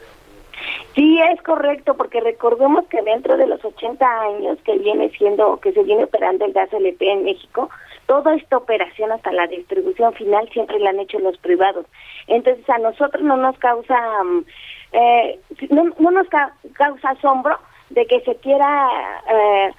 [0.93, 5.73] Sí, es correcto, porque recordemos que dentro de los 80 años que viene siendo, que
[5.73, 7.69] se viene operando el gas LP en México,
[8.11, 11.85] toda esta operación hasta la distribución final siempre la han hecho los privados.
[12.27, 14.45] Entonces a nosotros no nos causa, mm,
[14.91, 16.27] eh, no, no, nos
[16.73, 17.57] causa asombro
[17.89, 18.89] de que se quiera
[19.29, 19.71] eh,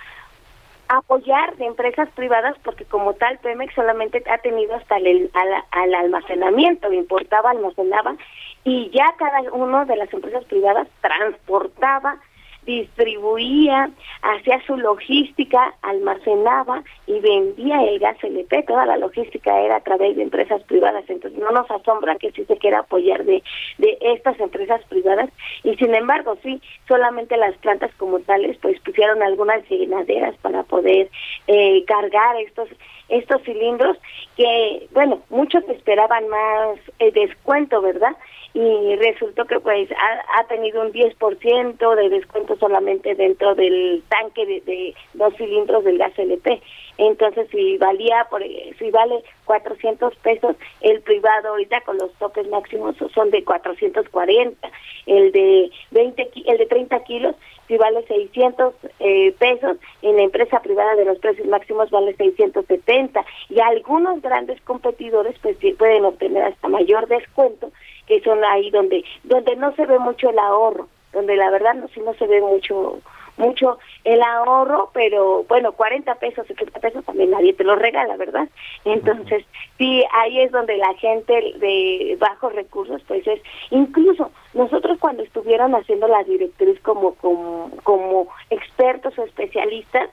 [0.89, 5.31] apoyar de empresas privadas porque como tal Pemex solamente ha tenido hasta el
[5.71, 8.17] al, almacenamiento, importaba, almacenaba
[8.65, 12.17] y ya cada uno de las empresas privadas transportaba
[12.65, 13.91] distribuía,
[14.23, 18.63] hacía su logística, almacenaba y vendía el gas LP.
[18.65, 21.05] Toda la logística era a través de empresas privadas.
[21.09, 23.43] Entonces no nos asombra que sí se quiera apoyar de,
[23.79, 25.31] de estas empresas privadas.
[25.65, 31.11] Y sin embargo, sí, solamente las plantas como tales pues pusieron algunas llenaderas para poder
[31.47, 32.69] eh, cargar estos
[33.09, 33.99] estos cilindros
[34.37, 38.17] que, bueno, muchos esperaban más eh, descuento, ¿verdad?
[38.55, 44.95] Y resultó que pues ha, tenido un 10% de descuento solamente dentro del tanque de,
[45.15, 46.61] dos cilindros del gas LP.
[46.99, 52.97] Entonces, si valía, por, si vale 400 pesos, el privado ahorita con los topes máximos
[53.15, 54.71] son de 440.
[55.07, 57.35] El de 20, el de 30 kilos,
[57.67, 63.25] si vale 600 eh, pesos, en la empresa privada de los precios máximos vale 670.
[63.49, 67.71] Y algunos grandes competidores pues pueden obtener hasta mayor descuento
[68.07, 71.89] que son ahí donde donde no se ve mucho el ahorro, donde la verdad no,
[71.89, 73.01] sí no se ve mucho
[73.37, 78.49] mucho el ahorro, pero bueno, 40 pesos, 70 pesos también nadie te lo regala, ¿verdad?
[78.85, 79.45] Entonces,
[79.79, 85.75] sí, ahí es donde la gente de bajos recursos, pues es, incluso nosotros cuando estuvieron
[85.75, 90.11] haciendo la directriz como, como, como expertos o especialistas,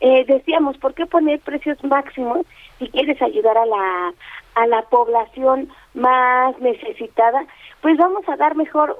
[0.00, 2.44] eh, decíamos, ¿por qué poner precios máximos
[2.78, 4.12] si quieres ayudar a la,
[4.54, 7.44] a la población más necesitada,
[7.80, 8.96] pues vamos a dar mejor,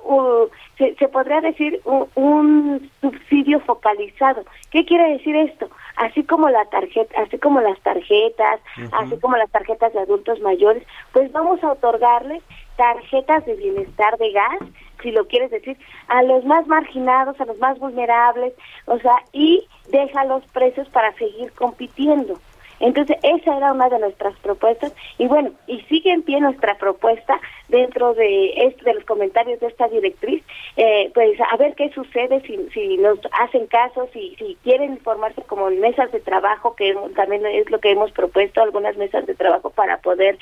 [0.77, 4.45] se, podría decir, un, subsidio focalizado.
[4.71, 5.69] ¿Qué quiere decir esto?
[5.97, 8.61] Así como la tarjeta, así como las tarjetas,
[8.93, 10.83] así como las tarjetas de adultos mayores,
[11.13, 12.43] pues vamos a otorgarles
[12.77, 14.59] tarjetas de bienestar de gas,
[15.03, 15.77] si lo quieres decir,
[16.09, 18.55] a los más marginados, a los más vulnerables,
[18.87, 22.39] o sea, y deja los precios para seguir compitiendo.
[22.83, 27.41] Entonces, esa era una de nuestras propuestas y bueno, y sigue en pie nuestra propuesta
[27.69, 30.43] dentro de este, de los comentarios de esta directriz,
[30.77, 35.43] eh, pues a ver qué sucede si, si nos hacen caso, si, si quieren formarse
[35.43, 39.71] como mesas de trabajo, que también es lo que hemos propuesto, algunas mesas de trabajo
[39.71, 40.37] para poder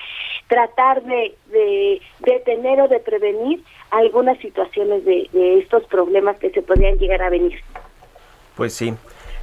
[0.49, 6.63] tratar de, de detener o de prevenir algunas situaciones de, de estos problemas que se
[6.63, 7.61] podrían llegar a venir.
[8.57, 8.95] Pues sí,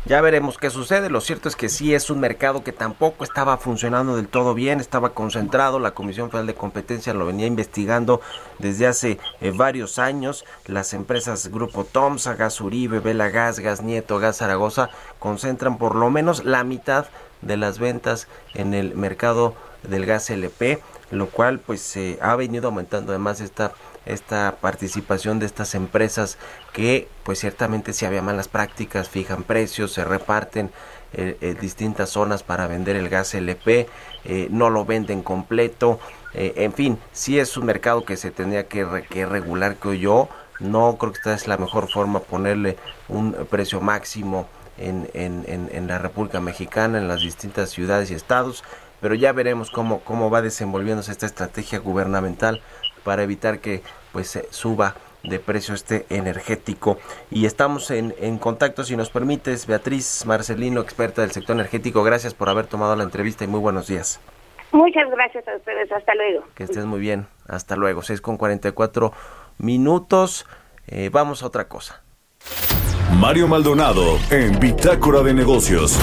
[0.07, 1.09] ya veremos qué sucede.
[1.09, 4.79] Lo cierto es que sí es un mercado que tampoco estaba funcionando del todo bien,
[4.79, 5.79] estaba concentrado.
[5.79, 8.21] La Comisión Federal de Competencia lo venía investigando
[8.57, 10.45] desde hace eh, varios años.
[10.65, 14.89] Las empresas Grupo Tomsa, Gas Uribe, Vela Gas, Gas Nieto, Gas Zaragoza
[15.19, 17.07] concentran por lo menos la mitad
[17.41, 20.81] de las ventas en el mercado del gas LP,
[21.11, 23.73] lo cual pues se ha venido aumentando además esta
[24.07, 26.37] esta participación de estas empresas
[26.73, 30.71] que pues ciertamente si había malas prácticas, fijan precios, se reparten
[31.13, 33.87] eh, en distintas zonas para vender el gas LP,
[34.25, 35.99] eh, no lo venden completo,
[36.33, 38.85] eh, en fin, si es un mercado que se tendría que,
[39.25, 40.29] regular, que yo.
[40.59, 42.77] No creo que esta es la mejor forma ponerle
[43.09, 44.47] un precio máximo
[44.77, 48.63] en, en, en, la República Mexicana, en las distintas ciudades y estados,
[48.99, 52.61] pero ya veremos cómo, cómo va desenvolviéndose esta estrategia gubernamental
[53.07, 56.97] para evitar que pues suba de precio este energético.
[57.31, 62.03] Y estamos en, en contacto, si nos permites, Beatriz Marcelino, experta del sector energético.
[62.03, 64.19] Gracias por haber tomado la entrevista y muy buenos días.
[64.73, 65.89] Muchas gracias a ustedes.
[65.89, 66.43] Hasta luego.
[66.53, 67.27] Que estés muy bien.
[67.47, 68.01] Hasta luego.
[68.01, 69.13] 6 con 44
[69.57, 70.45] minutos.
[70.87, 72.01] Eh, vamos a otra cosa.
[73.21, 75.97] Mario Maldonado en Bitácora de Negocios.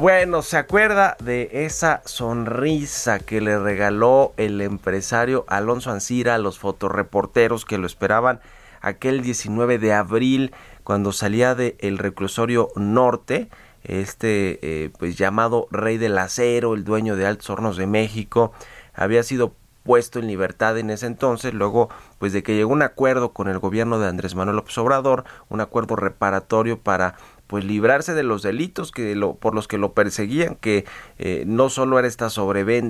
[0.00, 6.60] Bueno, ¿se acuerda de esa sonrisa que le regaló el empresario Alonso Ancira a los
[6.60, 8.38] fotoreporteros que lo esperaban
[8.80, 13.48] aquel 19 de abril cuando salía del el reclusorio norte?
[13.82, 18.52] Este eh, pues llamado Rey del Acero, el dueño de Altos Hornos de México,
[18.94, 21.88] había sido puesto en libertad en ese entonces, luego
[22.18, 25.60] pues de que llegó un acuerdo con el gobierno de Andrés Manuel López Obrador, un
[25.60, 27.16] acuerdo reparatorio para
[27.48, 30.84] pues librarse de los delitos que lo, por los que lo perseguían, que
[31.18, 32.28] eh, no solo era esta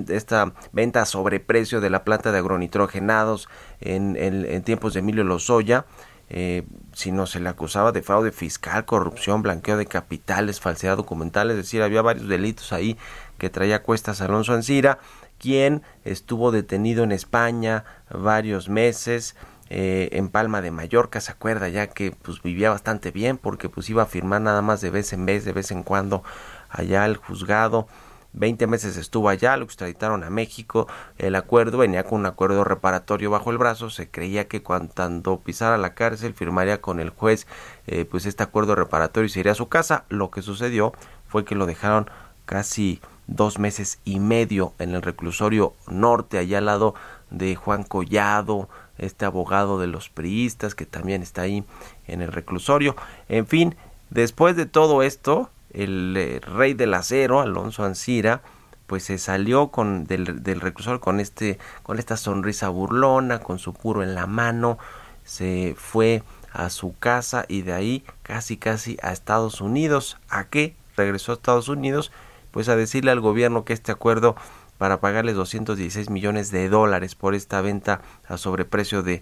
[0.09, 3.49] esta venta a sobreprecio de la planta de agronitrogenados
[3.79, 5.85] en, en, tiempos de Emilio Lozoya,
[6.29, 11.57] eh, sino se le acusaba de fraude fiscal, corrupción, blanqueo de capitales, falsedad documental, es
[11.57, 12.97] decir, había varios delitos ahí
[13.37, 14.99] que traía cuestas Alonso Ancira,
[15.39, 19.37] quien estuvo detenido en España varios meses,
[19.69, 23.89] eh, en Palma de Mallorca, se acuerda ya que pues vivía bastante bien porque pues
[23.89, 26.23] iba a firmar nada más de vez en vez, de vez en cuando
[26.69, 27.87] allá al juzgado.
[28.33, 33.31] 20 meses estuvo allá, lo extraditaron a México, el acuerdo venía con un acuerdo reparatorio
[33.31, 37.47] bajo el brazo, se creía que cuando pisara la cárcel firmaría con el juez
[37.87, 40.93] eh, pues este acuerdo reparatorio y se iría a su casa, lo que sucedió
[41.27, 42.07] fue que lo dejaron
[42.45, 46.95] casi dos meses y medio en el reclusorio norte, allá al lado
[47.29, 48.69] de Juan Collado,
[48.99, 51.63] este abogado de los priistas que también está ahí
[52.07, 52.95] en el reclusorio.
[53.27, 53.75] En fin,
[54.09, 58.41] después de todo esto, el eh, rey del acero, Alonso Ancira,
[58.87, 63.73] pues se salió con del, del reclusorio con este con esta sonrisa burlona, con su
[63.73, 64.79] puro en la mano,
[65.23, 70.17] se fue a su casa y de ahí casi casi a Estados Unidos.
[70.29, 70.75] ¿A qué?
[70.97, 72.11] Regresó a Estados Unidos
[72.51, 74.35] pues a decirle al gobierno que este acuerdo
[74.79, 79.21] para pagarles 216 millones de dólares por esta venta a sobreprecio de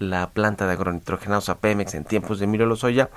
[0.00, 3.10] la planta de agronitrogenados a Pemex en tiempos de Emilio Lozoya,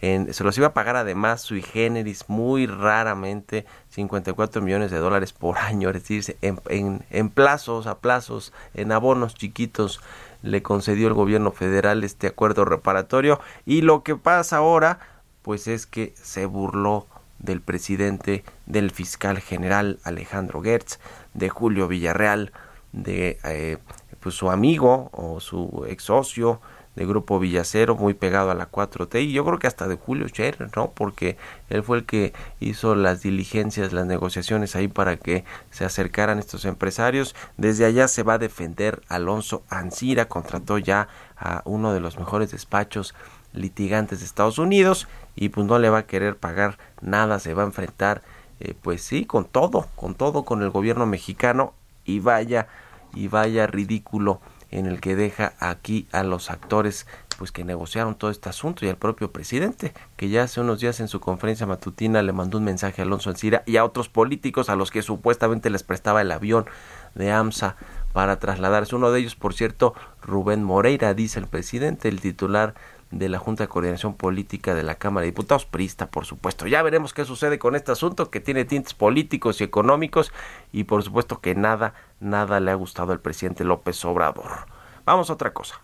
[0.00, 5.58] se los iba a pagar además sui generis muy raramente 54 millones de dólares por
[5.58, 10.00] año, es decir, en plazos, a plazos, en abonos chiquitos
[10.42, 13.40] le concedió el gobierno federal este acuerdo reparatorio.
[13.66, 15.00] Y lo que pasa ahora
[15.42, 17.06] pues es que se burló
[17.40, 21.00] del presidente, del fiscal general Alejandro Gertz,
[21.34, 22.52] de Julio Villarreal,
[22.92, 23.78] de eh,
[24.20, 26.60] pues su amigo o su ex socio
[26.96, 30.28] de Grupo Villacero, muy pegado a la 4T, y yo creo que hasta de Julio
[30.28, 30.90] Scherer, ¿no?
[30.90, 31.36] Porque
[31.68, 36.64] él fue el que hizo las diligencias, las negociaciones ahí para que se acercaran estos
[36.64, 37.36] empresarios.
[37.56, 42.50] Desde allá se va a defender Alonso Ancira, contrató ya a uno de los mejores
[42.50, 43.14] despachos
[43.52, 47.62] litigantes de Estados Unidos y pues no le va a querer pagar nada, se va
[47.62, 48.22] a enfrentar
[48.60, 51.72] eh, pues sí, con todo, con todo, con el gobierno mexicano
[52.04, 52.68] y vaya,
[53.14, 54.40] y vaya ridículo
[54.70, 57.06] en el que deja aquí a los actores
[57.38, 61.00] pues que negociaron todo este asunto y al propio presidente que ya hace unos días
[61.00, 64.68] en su conferencia matutina le mandó un mensaje a Alonso Ancira y a otros políticos
[64.68, 66.66] a los que supuestamente les prestaba el avión
[67.14, 67.76] de AMSA
[68.12, 68.94] para trasladarse.
[68.94, 72.74] Uno de ellos, por cierto, Rubén Moreira, dice el presidente, el titular
[73.10, 76.66] de la Junta de Coordinación Política de la Cámara de Diputados, prista, por supuesto.
[76.66, 80.32] Ya veremos qué sucede con este asunto que tiene tintes políticos y económicos
[80.72, 84.66] y por supuesto que nada, nada le ha gustado al presidente López Obrador.
[85.04, 85.80] Vamos a otra cosa.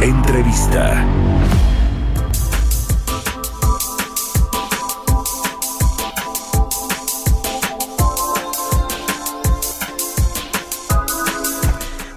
[0.00, 1.04] Entrevista.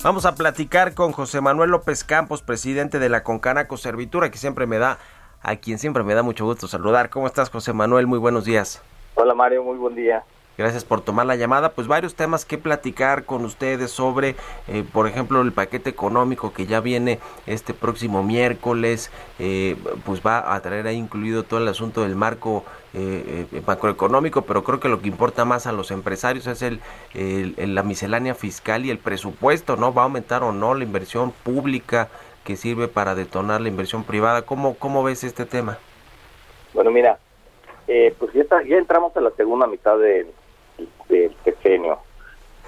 [0.04, 4.68] Vamos a platicar con José Manuel López Campos, presidente de la Concanaco Servitura, que siempre
[4.68, 4.98] me da,
[5.42, 7.10] a quien siempre me da mucho gusto saludar.
[7.10, 8.06] ¿Cómo estás, José Manuel?
[8.06, 8.84] Muy buenos días.
[9.16, 10.26] Hola, Mario, muy buen día.
[10.56, 11.72] Gracias por tomar la llamada.
[11.72, 14.36] Pues varios temas que platicar con ustedes sobre,
[14.68, 19.76] eh, por ejemplo, el paquete económico que ya viene este próximo miércoles, eh,
[20.06, 24.80] pues va a traer ahí incluido todo el asunto del marco eh, macroeconómico, pero creo
[24.80, 26.80] que lo que importa más a los empresarios es el,
[27.58, 29.92] la miscelánea fiscal y el presupuesto, ¿no?
[29.92, 32.10] Va a aumentar o no la inversión pública
[32.44, 34.44] que sirve para detonar la inversión privada.
[34.44, 35.80] ¿Cómo, cómo ves este tema?
[36.76, 37.18] Bueno, mira,
[37.88, 40.28] pues ya, está, ya entramos a la segunda mitad de
[41.20, 42.00] del pequeño.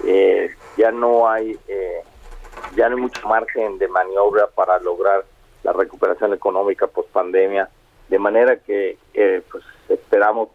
[0.04, 2.02] Eh, ya no hay eh,
[2.74, 5.24] ya no hay mucho margen de maniobra para lograr
[5.62, 7.68] la recuperación económica post pandemia
[8.08, 8.98] de manera que
[9.50, 10.50] pues esperamos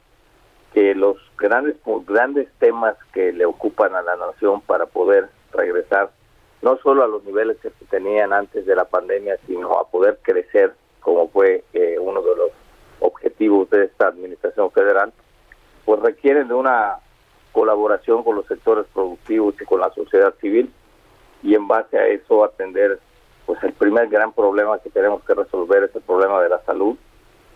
[0.74, 1.76] que los grandes
[2.06, 6.12] grandes temas que le ocupan a la nación para poder regresar
[6.62, 10.20] no solo a los niveles que se tenían antes de la pandemia sino a poder
[10.22, 12.52] crecer como fue eh, uno de los
[13.00, 15.12] objetivos de esta administración federal
[15.84, 16.98] pues requieren de una
[17.52, 20.72] colaboración con los sectores productivos y con la sociedad civil
[21.44, 23.00] y en base a eso atender
[23.46, 26.96] pues el primer gran problema que tenemos que resolver es el problema de la salud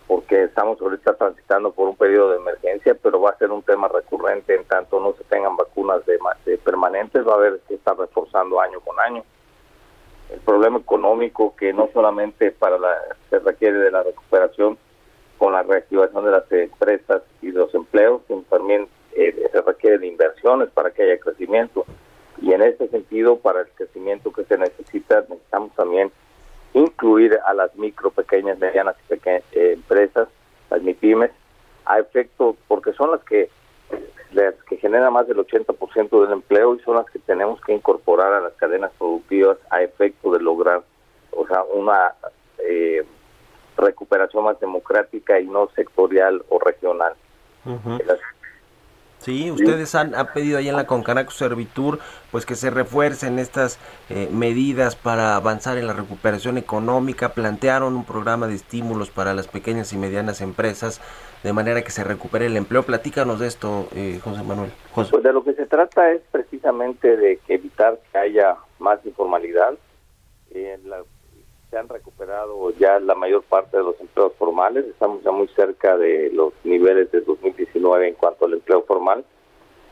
[0.06, 3.88] porque estamos ahorita transitando por un periodo de emergencia pero va a ser un tema
[3.88, 6.18] recurrente en tanto no se tengan vacunas de,
[6.58, 9.24] permanentes va a haber que estar reforzando año con año.
[10.30, 12.94] El problema económico que no solamente para la
[13.30, 14.76] se requiere de la recuperación
[15.38, 20.06] con la reactivación de las empresas y los empleos sino también eh, se requiere de
[20.06, 21.84] inversiones para que haya crecimiento.
[22.40, 26.12] Y en este sentido, para el crecimiento que se necesita, necesitamos también
[26.74, 30.28] incluir a las micro, pequeñas, medianas y pequeñas eh, empresas,
[30.70, 31.30] las MIPIMES,
[31.86, 33.48] a efecto, porque son las que
[34.32, 38.32] las que generan más del 80% del empleo y son las que tenemos que incorporar
[38.34, 40.82] a las cadenas productivas a efecto de lograr,
[41.30, 42.12] o sea, una
[42.58, 43.04] eh,
[43.76, 47.14] recuperación más democrática y no sectorial o regional.
[49.26, 51.98] Sí, ustedes han, pedido ahí en la Concanaco Servitur
[52.30, 58.04] pues que se refuercen estas eh, medidas para avanzar en la recuperación económica, plantearon un
[58.04, 61.00] programa de estímulos para las pequeñas y medianas empresas
[61.42, 62.84] de manera que se recupere el empleo.
[62.84, 64.70] Platícanos de esto, eh, José Manuel.
[64.94, 69.74] Pues de lo que se trata es precisamente de evitar que haya más informalidad.
[70.52, 70.78] Eh,
[71.70, 75.96] se han recuperado ya la mayor parte de los empleos formales, estamos ya muy cerca
[75.96, 79.24] de los niveles de 2019 en cuanto al empleo formal,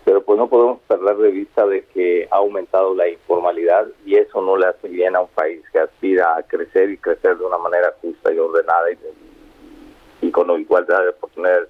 [0.05, 4.41] pero pues no podemos perder de vista de que ha aumentado la informalidad y eso
[4.43, 7.59] no le hace bien a un país que aspira a crecer y crecer de una
[7.59, 11.68] manera justa y ordenada y, y con igualdad de oportunidades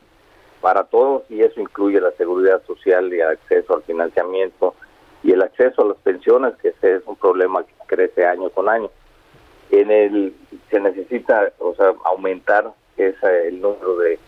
[0.60, 4.74] para todos y eso incluye la seguridad social y el acceso al financiamiento
[5.22, 8.68] y el acceso a las pensiones, que ese es un problema que crece año con
[8.68, 8.90] año
[9.70, 10.34] en el
[10.70, 14.18] se necesita o sea aumentar ese, el número de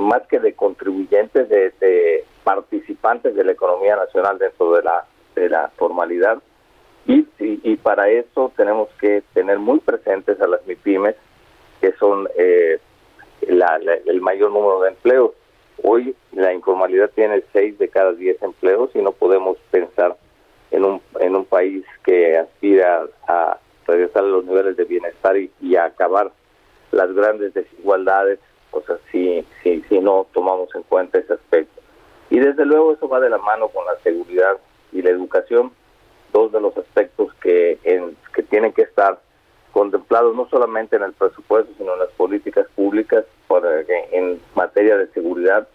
[0.00, 5.04] más que de contribuyentes de, participantes de la economía nacional dentro de la
[5.34, 6.38] de la formalidad.
[7.06, 11.16] Y, y, para eso tenemos que tener muy presentes a las MIPIMES
[11.80, 12.78] que son eh,
[13.42, 15.32] el mayor número de empleos.
[15.82, 20.16] Hoy la informalidad tiene seis de cada diez empleos y no podemos pensar
[20.70, 25.76] en un en un país que aspira a regresar a los niveles de bienestar y,
[25.76, 26.32] acabar
[26.92, 28.38] las grandes desigualdades,
[28.70, 31.80] o sea, si, si, si no tomamos en cuenta ese aspecto.
[32.30, 34.56] Y desde luego eso va de la mano con la seguridad
[34.92, 35.72] y la educación,
[36.32, 39.20] dos de los aspectos que, en, que tienen que estar
[39.72, 45.08] contemplados no solamente en el presupuesto, sino en las políticas públicas por, en materia de
[45.08, 45.68] seguridad.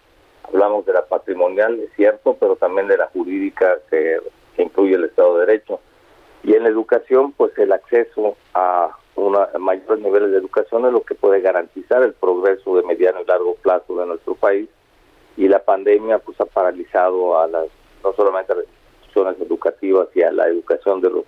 [0.44, 4.18] Hablamos de la patrimonial, es cierto, pero también de la jurídica que,
[4.56, 5.80] que incluye el Estado de Derecho.
[6.42, 11.02] Y en la educación, pues el acceso a, una, mayores niveles de educación es lo
[11.02, 14.68] que puede garantizar el progreso de mediano y largo plazo de nuestro país.
[15.36, 17.66] Y la pandemia pues ha paralizado a las
[18.02, 21.24] no solamente a las instituciones educativas y a la educación de los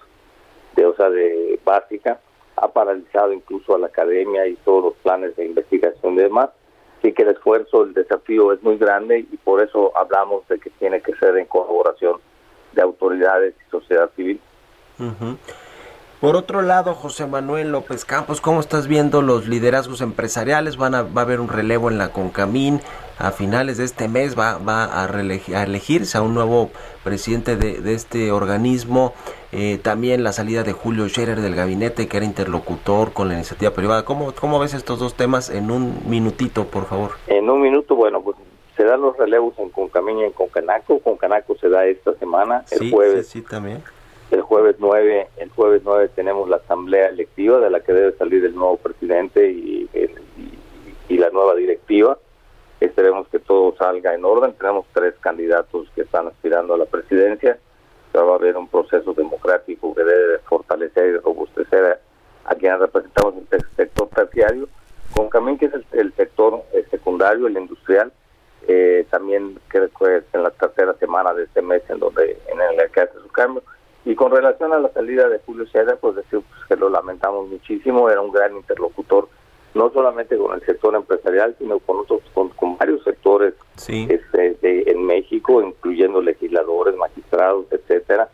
[0.75, 2.19] de o sea de básica,
[2.57, 6.51] ha paralizado incluso a la academia y todos los planes de investigación y demás.
[6.99, 10.71] Así que el esfuerzo, el desafío es muy grande y por eso hablamos de que
[10.71, 12.21] tiene que ser en colaboración
[12.73, 14.41] de autoridades y sociedad civil.
[16.23, 20.77] Por otro lado, José Manuel López Campos, ¿cómo estás viendo los liderazgos empresariales?
[20.77, 22.81] Van a, va a haber un relevo en la CONCAMIN.
[23.19, 25.07] A finales de este mes va, va a,
[25.65, 26.71] elegirse a un nuevo
[27.03, 29.15] presidente de, este organismo.
[29.51, 33.73] Eh, también la salida de Julio Scherer del gabinete, que era interlocutor con la iniciativa
[33.73, 34.05] privada.
[34.05, 37.15] ¿Cómo, ¿Cómo ves estos dos temas en un minutito, por favor?
[37.27, 38.37] En un minuto, bueno, pues
[38.77, 41.01] se dan los relevos en CONCAMIN y en CONCANACO.
[41.01, 43.27] CONCANACO se da esta semana, el jueves.
[43.27, 43.83] Sí, sí, también
[44.33, 48.45] el jueves 9, el jueves 9 tenemos la asamblea electiva de la que debe salir
[48.45, 49.89] el nuevo presidente y,
[51.09, 52.19] y, la nueva directiva.
[52.81, 54.55] Esperemos que todo salga en orden.
[54.55, 57.59] Tenemos tres candidatos que están aspirando a la presidencia.
[58.17, 62.01] va a haber un proceso democrático que debe fortalecer y robustecer
[62.47, 64.69] a, quienes representamos el sector terciario,
[65.15, 68.11] con también que es el, sector eh, secundario, el industrial.
[68.67, 72.81] Eh, también creo que es en la tercera semana de este mes en donde en
[72.81, 73.63] el que hace su cambio
[74.05, 77.49] y con relación a la salida de Julio César, pues decir pues, que lo lamentamos
[77.49, 79.29] muchísimo, era un gran interlocutor,
[79.75, 83.55] no solamente con el sector empresarial, sino con otros, con, varios sectores
[83.87, 88.29] este, en México, incluyendo legisladores, magistrados, etcétera.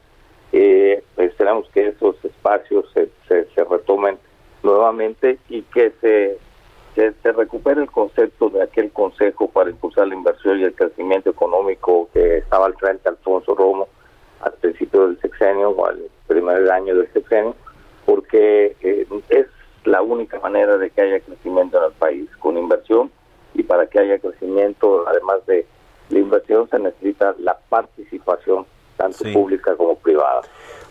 [0.53, 4.19] Eh, esperamos que esos espacios se, se, retomen
[4.62, 6.39] nuevamente y que se,
[6.95, 11.29] se, se recupere el concepto de aquel consejo para impulsar la inversión y el crecimiento
[11.29, 13.89] económico que estaba al frente Alfonso Romo
[14.41, 17.55] al principio del sexenio o al primer año del sexenio,
[18.07, 19.47] porque eh, es
[19.84, 23.11] la única manera de que haya crecimiento en el país, con inversión,
[23.55, 25.66] y para que haya crecimiento, además de
[26.11, 28.66] la inversión, se necesita la participación
[28.97, 30.43] tanto pública como privada.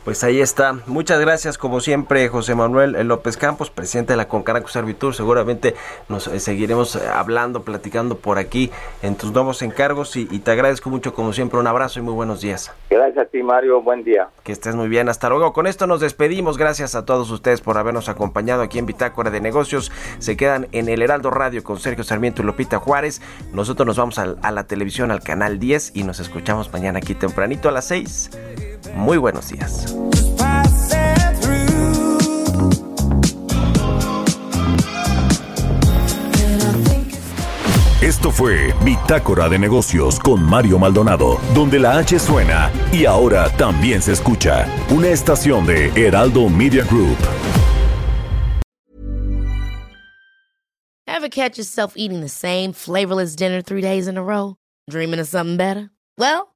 [0.07, 0.79] Pues ahí está.
[0.85, 5.13] Muchas gracias, como siempre, José Manuel López Campos, presidente de la Concanaco Servitur.
[5.13, 5.75] Seguramente
[6.07, 10.89] nos eh, seguiremos eh, hablando, platicando por aquí en tus nuevos encargos y, te agradezco
[10.89, 11.59] mucho, como siempre.
[11.59, 12.71] Un abrazo y muy buenos días.
[12.89, 13.81] Gracias a ti, Mario.
[13.81, 14.29] Buen día.
[14.45, 15.09] Que estés muy bien.
[15.09, 15.51] Hasta luego.
[15.51, 16.57] Con esto nos despedimos.
[16.57, 19.91] Gracias a todos ustedes por habernos acompañado aquí en Bitácora de Negocios.
[20.19, 23.21] Se quedan en el Heraldo Radio con Sergio Sarmiento y Lopita Juárez.
[23.51, 27.13] Nosotros nos vamos a, a la televisión, al canal 10 y nos escuchamos mañana aquí
[27.13, 28.66] tempranito a las 6.
[28.95, 29.95] Muy buenos días.
[38.01, 44.01] Esto fue Bitácora de Negocios con Mario Maldonado, donde la H suena y ahora también
[44.01, 47.17] se escucha una estación de Heraldo Media Group.
[51.05, 54.55] Ever catch yourself eating the same flavorless dinner three days in a row?
[54.89, 55.89] Dreaming of something better?
[56.17, 56.55] Well,